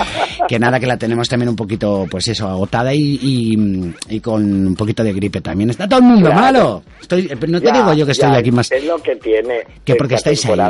[0.48, 4.66] que nada, que la tenemos también un poquito, pues eso, agotada y, y, y con
[4.66, 5.70] un poquito de gripe también.
[5.70, 6.40] Está todo el mundo Claro.
[6.42, 6.82] malo.
[7.00, 8.70] Estoy, eh, no te Ya, digo yo que estoy ya, aquí más.
[8.70, 9.60] Es lo que tiene.
[9.84, 10.60] Que porque estáis ahí,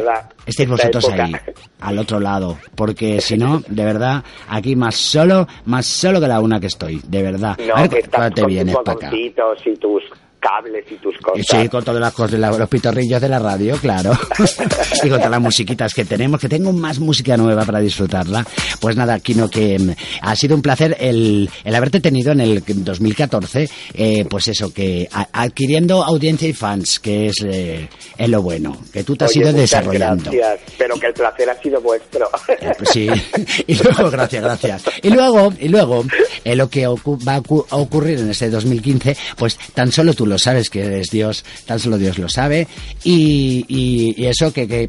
[0.47, 1.25] estáis vosotros época.
[1.25, 1.33] ahí,
[1.81, 6.41] al otro lado, porque si no, de verdad, aquí más solo, más solo que la
[6.41, 7.59] una que estoy, de verdad.
[7.67, 9.07] No, a ver, que estás con vienes tus para acá.
[9.11, 10.03] botoncitos y tus
[10.47, 11.45] cables y tus cosas.
[11.49, 14.13] Sí, con todas las cosas, de la- los pitorrillos de la radio, claro.
[15.03, 18.47] y con todas las musiquitas que tenemos, que tengo más música nueva para disfrutarla.
[18.81, 19.91] Pues nada, Kino, que mm,
[20.23, 25.09] ha sido un placer el, el haberte tenido en el 2014, eh, pues eso, que
[25.13, 29.31] a- adquiriendo audiencia y fans, que es, eh, es lo bueno, que tú te has
[29.33, 30.31] Oye, ido muchas desarrollando.
[30.31, 32.29] Gracias, pero que el placer ha sido vuestro.
[32.49, 33.09] Eh, pues sí,
[33.67, 34.83] y luego, gracias, gracias.
[35.03, 36.05] Y luego, y luego,
[36.45, 40.71] eh, lo que va a ocurrir en este 2015, pues tan solo tú lo sabes
[40.71, 42.67] que eres Dios, tan solo Dios lo sabe,
[43.05, 44.89] y, y- y eso que, que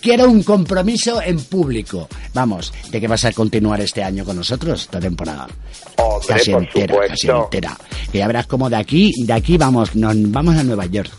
[0.00, 2.08] quiero un compromiso en público.
[2.34, 5.48] Vamos, de que vas a continuar este año con nosotros, esta temporada.
[5.96, 7.44] Hombre, casi por entera, casi supuesto.
[7.44, 7.78] entera.
[8.12, 11.10] Que ya verás como de aquí, de aquí vamos, nos vamos a Nueva York.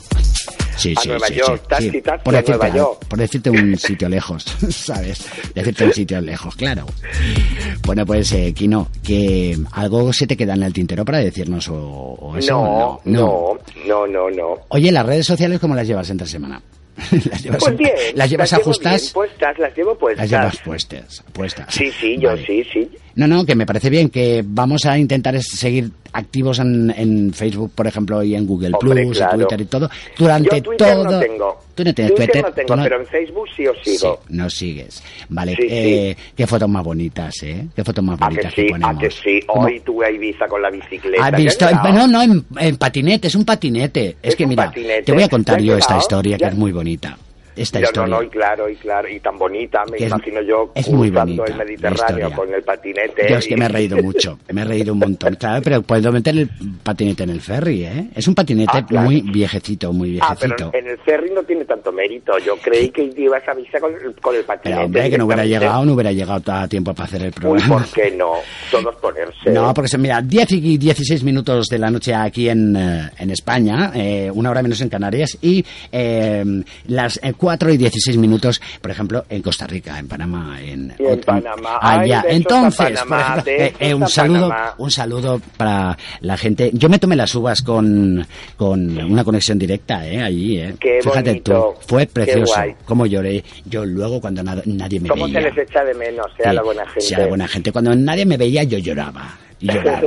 [0.77, 2.01] Sí, A sí, Nueva sí, York, sí, taxi, sí.
[2.01, 3.05] taxi por a decirte, Nueva York.
[3.07, 5.25] por decirte un sitio lejos, ¿sabes?
[5.55, 6.85] Decirte un sitio lejos, claro.
[7.85, 11.75] Bueno, pues, eh, Kino, que algo se te queda en el tintero para decirnos o,
[11.75, 12.51] o eso.
[12.53, 14.55] No, no, no, no, no.
[14.69, 16.61] Oye, las redes sociales, ¿cómo las llevas entre semana?
[17.29, 17.91] ¿Las llevas, Pues bien.
[18.15, 19.01] ¿las llevas llevo ajustas?
[19.01, 20.23] bien puestas, las llevo puestas.
[20.23, 21.73] Las llevas puestas, puestas.
[21.73, 22.45] Sí, sí, yo Vale.
[22.45, 22.89] sí, sí.
[23.17, 27.71] No, no, que me parece bien, que vamos a intentar seguir activos en, en Facebook,
[27.75, 29.37] por ejemplo, y en Google Hombre, Plus, claro.
[29.39, 31.03] Twitter y todo, durante Yo Twitter todo...
[31.03, 31.59] no tengo.
[31.75, 34.19] Tú no tienes Twitter Twitter, no tengo, no- pero en Facebook sí os sigo.
[34.27, 35.03] Sí, nos sigues.
[35.29, 37.67] Vale, Sí, eh, qué fotos más bonitas, ¿eh?
[37.75, 38.65] Qué fotos más ¿A que bonitas sí?
[38.69, 38.95] ponemos.
[38.95, 39.39] ¿A que sí?
[39.47, 41.25] Hoy tuve a Ibiza con la bicicleta.
[41.25, 41.93] ¿Has.
[41.93, 44.09] No, no, en, en patinete, es un patinete.
[44.09, 45.03] Es, Es que mira, patinete.
[45.03, 47.17] te voy a contar ¿Ya has yo esta historia que es muy bonita.
[47.57, 48.15] Esta Yo, no, historia.
[48.15, 51.43] no, y claro, y claro, y tan bonita, me es- imagino yo es muy bonita
[51.47, 53.27] el Mediterráneo con el patinete.
[53.29, 55.35] Yo es que me he reído mucho, me he reído un montón.
[55.35, 56.49] Claro, pero puedo meter el
[56.83, 58.09] patinete en el ferry, ¿eh?
[58.15, 59.05] Es un patinete Ah, claro.
[59.07, 60.77] muy viejecito, muy Ah, pero viejecito.
[60.77, 62.37] en el ferry no tiene tanto mérito.
[62.39, 64.69] Yo creí que ibas a Ibiza con, el- con el patinete.
[64.77, 67.31] Pero hombre, que no hubiera llegado, no hubiera llegado a tiempo para hacer el Uy,
[67.33, 67.77] programa.
[67.77, 68.33] ¿por qué no?
[68.71, 69.49] Todos ponerse.
[69.51, 73.31] No, porque se mira, 10 y 16 minutos de la noche aquí en, eh, en
[73.31, 76.43] España, eh, una hora menos en Canarias, y eh,
[76.87, 81.05] las eh, 4 y 16 minutos, por ejemplo, en Costa Rica, en Panamá, en, Y
[81.05, 81.79] en Panamá.
[81.81, 82.23] Allá.
[82.23, 84.75] besos a Entonces, Panamá, por ejemplo, eh, eh, un saludo, Panamá.
[84.79, 86.71] un saludo para la gente.
[86.73, 90.75] Yo me tomé las uvas con, con una conexión directa, eh, allí, eh.
[90.77, 92.53] Qué Fíjate bonito, tú, fue precioso.
[92.83, 93.41] Cómo lloré.
[93.63, 95.39] Yo luego cuando nadie me ¿Cómo veía.
[95.39, 97.01] se les echa de menos, eh, a Sí, la buena gente?
[97.01, 97.71] sí, a la buena gente.
[97.71, 99.37] Cuando nadie me veía, yo lloraba.
[99.59, 100.01] Lloraba.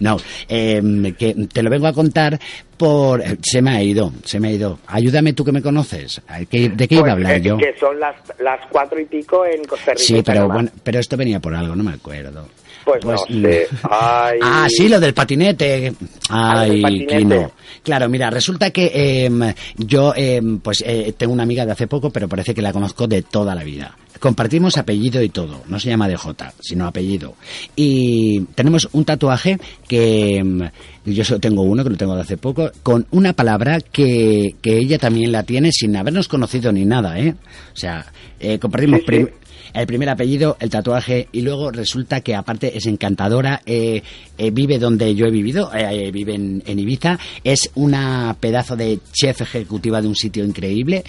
[0.00, 0.16] No,
[0.48, 2.38] eh, que te lo vengo a contar
[2.76, 3.20] por...
[3.20, 4.78] eh, Se me ha ido, se me ha ido.
[4.86, 6.20] Ayúdame tú que me conoces.
[6.50, 7.56] ¿qué- ¿De qué iba Pues, a hablar eh, yo?
[7.56, 10.02] Que son las, las cuatro y pico en Costa Rica.
[10.04, 12.48] Sí, pero bueno, pero esto venía por algo, no me acuerdo.
[12.84, 13.66] Pues, no sé.
[13.90, 14.38] Ay.
[14.42, 15.92] Ah, sí, lo del patinete.
[16.28, 17.18] Ah, Ay, patinete.
[17.18, 17.52] Kino.
[17.82, 22.10] Claro, mira, resulta que em, yo em, pues eh, tengo una amiga de hace poco,
[22.10, 23.96] pero parece que la conozco de toda la vida.
[24.20, 25.62] Compartimos apellido y todo.
[25.68, 26.18] No se llama DJ,
[26.60, 27.34] sino apellido.
[27.76, 30.70] Y tenemos un tatuaje que em,
[31.04, 34.78] yo solo tengo uno que lo tengo de hace poco, con una palabra que, que
[34.78, 37.34] ella también la tiene sin habernos conocido ni nada, ¿eh?
[37.74, 38.06] O sea,
[38.40, 39.26] eh, compartimos Sí, sí.
[39.74, 44.02] El primer apellido, el tatuaje, y luego resulta que aparte es encantadora, eh,
[44.38, 48.76] eh, vive donde yo he vivido, eh, eh, vive en, en Ibiza, es una pedazo
[48.76, 51.04] de chef ejecutiva de un sitio increíble,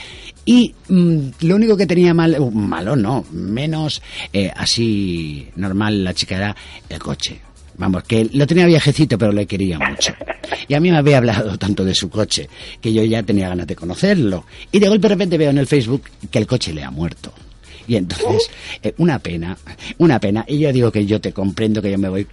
[0.46, 4.02] y mm, lo único que tenía mal, uh, malo no, menos
[4.32, 6.56] eh, así normal la chica era
[6.90, 7.42] el coche.
[7.78, 10.14] Vamos, que lo tenía viejecito, pero le quería mucho.
[10.70, 12.48] Y a mí me había hablado tanto de su coche
[12.80, 14.46] que yo ya tenía ganas de conocerlo.
[14.72, 17.34] Y de golpe de repente veo en el Facebook que el coche le ha muerto.
[17.88, 18.50] Y entonces,
[18.84, 19.58] eh, una pena,
[19.98, 20.44] una pena.
[20.48, 22.28] Y yo digo que yo te comprendo, que yo me voy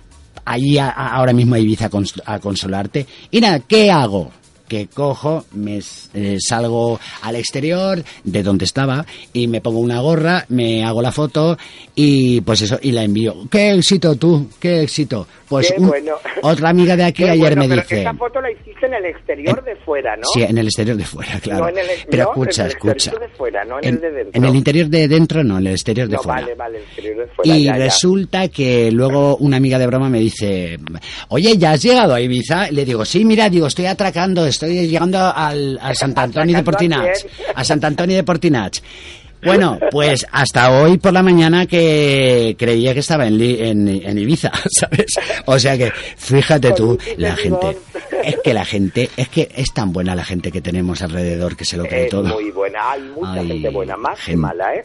[0.45, 3.07] ahí a- a- ahora mismo a Ibiza a, cons- a consolarte.
[3.31, 4.31] Y nada, ¿qué hago?
[4.73, 5.81] Que cojo, me
[6.15, 9.05] eh, salgo al exterior de donde estaba
[9.35, 11.59] y me pongo una gorra, me hago la foto
[11.95, 13.35] y pues eso, y la envío.
[13.51, 14.49] ¡Qué éxito tú!
[14.59, 15.27] ¡Qué éxito!
[15.47, 16.15] Pues Qué un- bueno.
[16.41, 18.01] otra amiga de aquí Qué ayer bueno, me pero dice...
[18.01, 20.23] Esa foto la hiciste en el exterior de fuera, ¿no?
[20.33, 21.65] Sí, en el exterior de fuera, claro.
[21.65, 22.93] No en el, Pero no, escucha, en el escucha.
[22.95, 24.33] exterior de fuera, no en, En, el de dentro.
[24.41, 26.41] en el interior de dentro, no, en el exterior de no, fuera.
[26.41, 27.55] vale, vale, el exterior de fuera.
[27.59, 27.85] Y ya, ya.
[27.85, 30.79] resulta que luego una amiga de broma me dice,
[31.29, 32.71] oye, ¿ya has llegado a Ibiza?
[32.71, 36.97] Le digo, sí, mira, digo, estoy atracando, estoy llegando al, a Sant Antoni de ¿Atracando
[36.97, 37.21] a Portinach.
[37.23, 37.47] quién?
[37.57, 38.79] A Sant Antoni de Portinach.
[39.45, 44.19] Bueno, pues hasta hoy por la mañana que creía que estaba en, Li- en, en
[44.19, 45.19] Ibiza, ¿sabes?
[45.47, 47.77] O sea que, fíjate tú, la gente,
[48.25, 51.65] es que la gente, es que es tan buena la gente que tenemos alrededor que
[51.65, 52.29] se lo cree Es todo.
[52.29, 54.85] muy buena, hay mucha Ay, gente buena, más que gen- mala, ¿eh?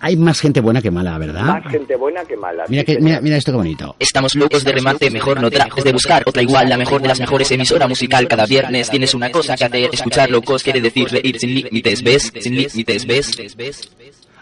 [0.00, 1.44] Hay más gente buena que mala, ¿verdad?
[1.44, 2.64] Más gente buena que mala.
[2.68, 3.96] Mira, sí, que, mira, mira esto qué bonito.
[3.98, 7.20] Estamos locos de remate, mejor no trates de buscar otra igual, la mejor de las
[7.20, 8.90] mejores emisora musical cada viernes.
[8.90, 12.32] Tienes una cosa que hacer, escuchar locos quiere decir reír sin límites, ¿ves?
[12.40, 13.90] Sin límites, ¿ves?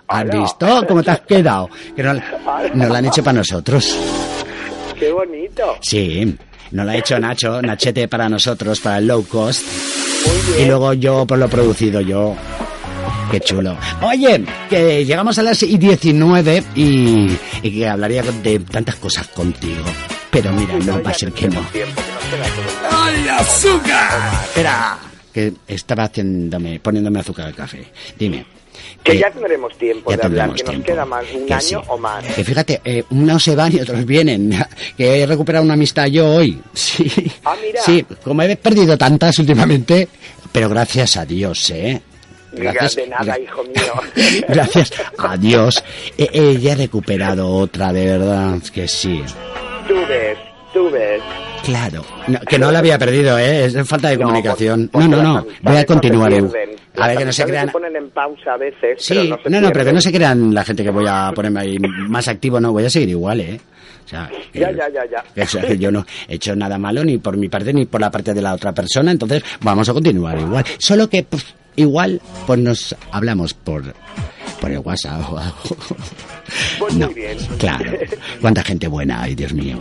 [0.09, 1.69] ¿Has visto cómo te has quedado?
[1.95, 3.97] Que no, nos lo han hecho para nosotros.
[4.99, 5.77] Qué bonito.
[5.81, 6.37] Sí,
[6.71, 9.63] nos lo ha hecho Nacho, Nachete para nosotros, para el low cost.
[10.27, 12.35] Muy Y luego yo, por lo producido yo.
[13.31, 13.77] Qué chulo.
[14.03, 19.83] Oye, que llegamos a las y 19 y, y que hablaría de tantas cosas contigo.
[20.31, 21.61] Pero mira, no va a ser que no.
[21.61, 21.67] Nos
[22.93, 24.11] ¡Ay, azúcar!
[24.45, 24.99] Espera,
[25.33, 27.87] que estaba haciéndome, poniéndome azúcar al café.
[28.19, 28.45] Dime.
[29.03, 30.87] Que eh, ya tendremos tiempo ya de hablar, que nos tiempo.
[30.87, 31.75] queda más, un Que año sí.
[31.89, 32.25] o más.
[32.25, 34.51] Que fíjate, eh, unos se van y otros vienen.
[34.97, 36.61] Que he recuperado una amistad yo hoy.
[36.75, 37.11] Sí.
[37.45, 37.81] Ah, mira.
[37.83, 40.09] Sí, como he perdido tantas últimamente,
[40.53, 42.01] pero gracias a Dios, ¿eh?
[42.57, 44.43] Gracias, de nada, hijo mío.
[44.49, 45.83] gracias a Dios.
[46.19, 49.23] Eh, eh, ya he recuperado otra, de verdad, que sí.
[49.87, 50.39] Tú ves,
[50.73, 51.23] tú ves.
[51.65, 53.65] Claro, No, que no la había perdido, ¿eh?
[53.65, 54.89] Es falta de No, comunicación.
[54.93, 55.35] porque- No, no, no.
[55.35, 56.29] las Voy a continuar.
[56.31, 56.71] pierden.
[56.99, 57.67] A ver, que no se crean.
[57.67, 60.01] se ponen en pausa a veces, Sí, pero no se no, no, pero que no
[60.01, 63.09] se crean la gente que voy a ponerme ahí más activo, no, voy a seguir
[63.11, 63.61] igual, ¿eh?
[64.07, 65.03] O sea, Ya, ya, ya,
[65.35, 65.43] ya.
[65.43, 68.01] o sea, que yo no he hecho nada malo ni por mi parte ni por
[68.01, 70.65] la parte de la otra persona, entonces vamos a continuar igual.
[70.79, 73.83] Solo que, pues, igual, pues nos hablamos por,
[74.61, 75.57] por el WhatsApp o algo.
[76.79, 77.37] Pues No, muy bien.
[77.59, 77.91] claro.
[78.41, 79.77] Cuánta gente buena hay, Dios mío.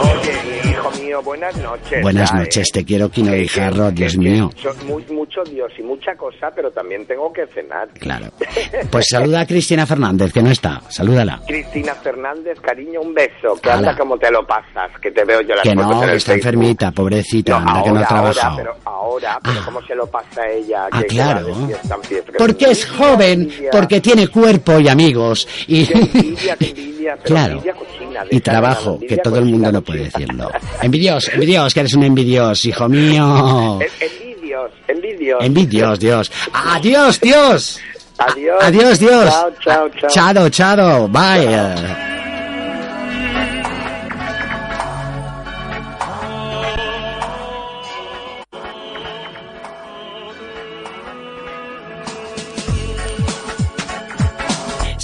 [0.00, 2.02] Oye, hijo mío, buenas noches.
[2.02, 2.70] Buenas ya, noches, ¿eh?
[2.72, 4.50] te quiero, Quino Guijarro, Dios que mío.
[4.62, 7.88] son mu- mucho Dios y mucha cosa, pero también tengo que cenar.
[7.98, 8.26] Claro.
[8.90, 10.80] Pues saluda a Cristina Fernández, que no está.
[10.88, 11.40] Salúdala.
[11.46, 13.56] Cristina Fernández, cariño, un beso.
[13.60, 16.32] Que anda como te lo pasas, que te veo yo las Que no, que está
[16.32, 16.34] Facebook.
[16.36, 18.56] enfermita, pobrecita, No, anda ahora, que no ha ahora, trabajado.
[18.56, 19.62] pero ahora, pero Ah.
[19.64, 20.86] cómo se lo pasa ella.
[20.92, 21.54] Ah, que- claro.
[21.66, 22.32] fiesta fiesta.
[22.38, 23.50] Porque es joven.
[23.72, 25.46] Porque tiene cuerpo y amigos.
[25.66, 27.52] Y, Qué envidia, qué envidia, pero claro.
[27.54, 30.50] envidia cochina, Y trabajo, que todo el mundo no puede decirlo.
[30.82, 33.78] Envidios, envidios, que eres un envidios, hijo mío.
[33.80, 34.06] En-
[34.46, 35.44] Envidios, envidios.
[35.44, 36.32] Envidios, Dios.
[36.52, 37.80] Adiós, Dios.
[38.18, 38.62] Adiós.
[38.62, 39.24] Adiós, Dios.
[39.30, 40.10] Chao, chao, chao.
[40.10, 41.08] Chado, chado.
[41.08, 42.15] Bye.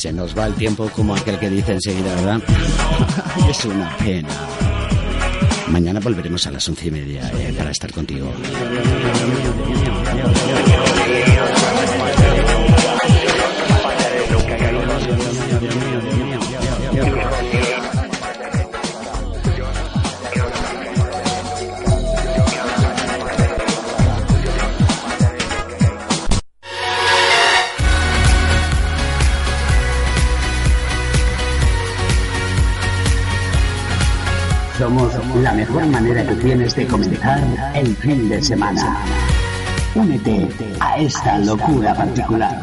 [0.02, 2.42] Se nos va el tiempo como aquel que dice enseguida, ¿verdad?
[3.48, 4.28] es una pena.
[5.68, 8.32] Mañana volveremos a las once y media eh, para estar contigo.
[35.40, 37.40] la mejor manera que tienes de comenzar
[37.74, 38.98] el fin de semana.
[39.94, 40.48] Únete
[40.80, 42.58] a esta locura particular.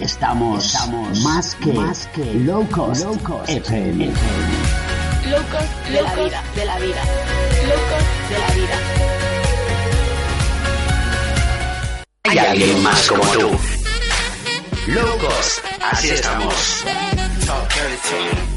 [0.00, 0.74] Estamos
[1.22, 3.04] más que, más que low cost,
[3.48, 4.06] FM.
[4.06, 5.42] Low
[5.92, 7.02] de la vida, de la vida.
[7.66, 7.82] Low
[8.30, 8.78] de la vida.
[12.24, 13.50] Hay alguien más como tú.
[14.88, 15.18] Low
[15.90, 16.84] así estamos.
[17.46, 18.55] Top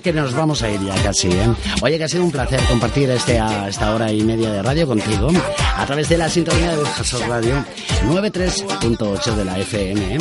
[0.00, 1.48] que nos vamos a ir ya casi, ¿eh?
[1.82, 4.86] Oye, que ha sido un placer compartir este, a esta hora y media de radio
[4.86, 5.30] contigo
[5.76, 7.64] a través de la sintonía de Burjasot Radio
[8.06, 10.18] 93.8 de la FM, ¿eh?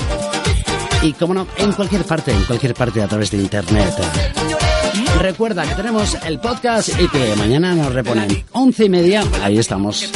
[1.02, 3.94] Y como no, en cualquier parte, en cualquier parte a través de internet.
[5.20, 9.24] Recuerda que tenemos el podcast y que mañana nos reponen once y media.
[9.42, 10.12] Ahí estamos,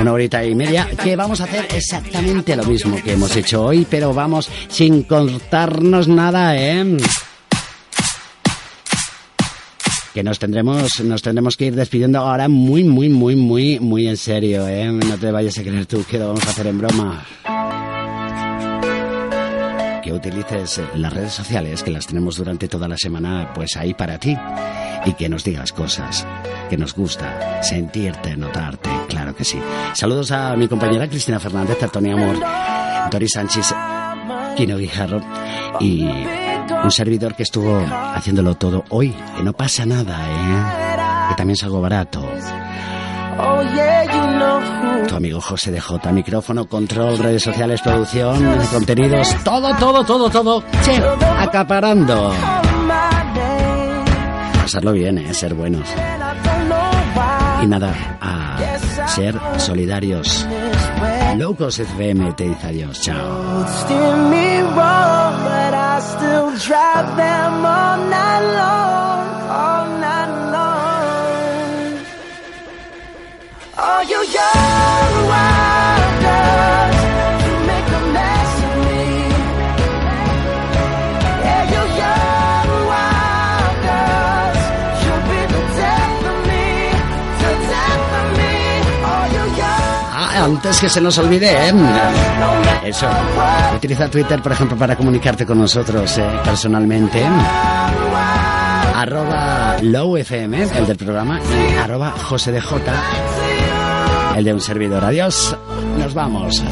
[0.00, 0.88] una horita y media.
[1.02, 6.08] Que vamos a hacer exactamente lo mismo que hemos hecho hoy, pero vamos sin cortarnos
[6.08, 6.96] nada, ¿eh?
[10.18, 14.16] Que nos tendremos nos tendremos que ir despidiendo ahora muy muy muy muy muy en
[14.16, 17.24] serio eh no te vayas a creer tú que lo vamos a hacer en broma.
[20.02, 24.18] Que utilices las redes sociales que las tenemos durante toda la semana pues ahí para
[24.18, 24.36] ti.
[25.06, 26.26] Y que nos digas cosas
[26.68, 29.60] que nos gusta sentirte notarte claro que sí.
[29.94, 32.40] Saludos a mi compañera Cristina Fernández a Tony Amor
[33.12, 33.72] Dori Sánchez
[34.56, 35.20] Kino Guijarro
[35.78, 36.08] y
[36.84, 37.80] un servidor que estuvo
[38.14, 41.28] haciéndolo todo hoy, que no pasa nada, ¿eh?
[41.30, 42.28] Que también es algo barato.
[45.08, 50.62] Tu amigo José de J, micrófono, control, redes sociales, producción, contenidos, todo, todo, todo, todo.
[50.82, 51.00] Che,
[51.38, 52.32] acaparando.
[54.60, 55.32] Pasarlo bien, ¿eh?
[55.32, 55.88] Ser buenos.
[57.62, 58.58] Y nada, a
[59.08, 60.46] ser solidarios.
[61.36, 63.64] Locos FM te dice adiós, chao.
[65.98, 72.06] I still drive them all night long, all night long.
[73.78, 75.77] Oh, you young wild
[90.44, 91.72] antes que se nos olvide, ¿eh?
[92.84, 93.06] Eso.
[93.76, 97.22] Utiliza Twitter, por ejemplo, para comunicarte con nosotros eh, personalmente.
[98.94, 101.40] Arroba LowFM, el del programa,
[101.82, 102.92] arroba José de J,
[104.36, 105.04] el de un servidor.
[105.04, 105.56] Adiós,
[105.98, 106.62] nos vamos.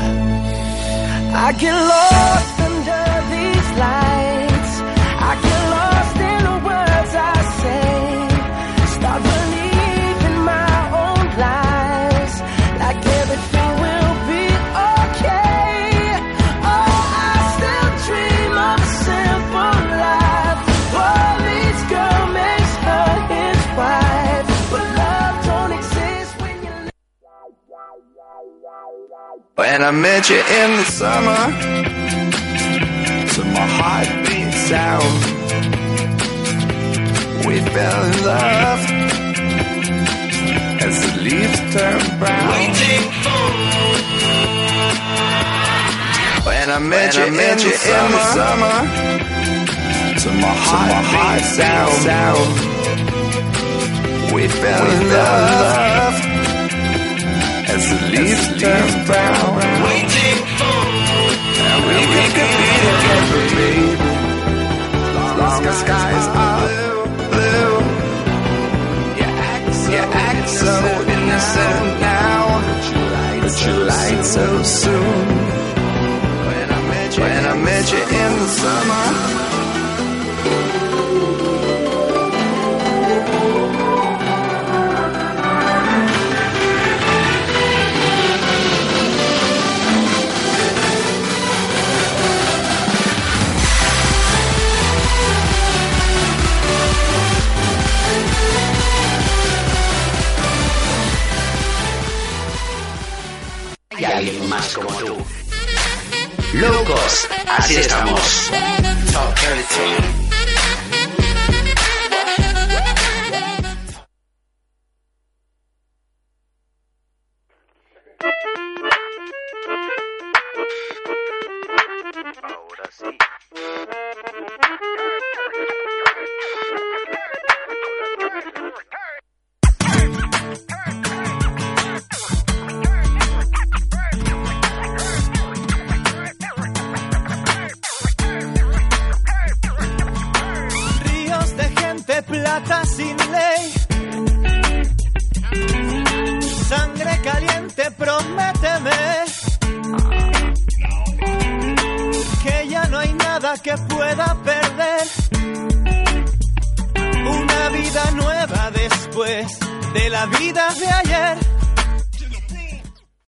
[29.66, 31.43] When I met you in the summer,
[33.34, 35.14] to my heartbeat sound,
[37.44, 38.80] we fell in love.
[40.86, 42.47] As the leaves turn brown.
[46.47, 47.72] When I met you, in, the
[48.38, 48.78] summer,
[50.22, 52.52] to my heartbeat sound,
[54.32, 56.35] we fell in love
[57.77, 59.48] as the leaves turn brown.
[59.85, 60.81] Waiting for
[61.69, 61.97] and we,
[62.36, 63.89] could be together, baby.
[65.23, 66.66] As long as skies are
[67.32, 67.74] blue.
[69.19, 70.74] You act, you act so
[71.15, 72.43] innocent now,
[73.43, 75.27] but you lied so soon.
[76.48, 79.56] When I met you, when I met you in the summer.
[104.47, 105.16] más como tú.
[106.55, 107.28] Locos,
[107.59, 108.51] así estamos.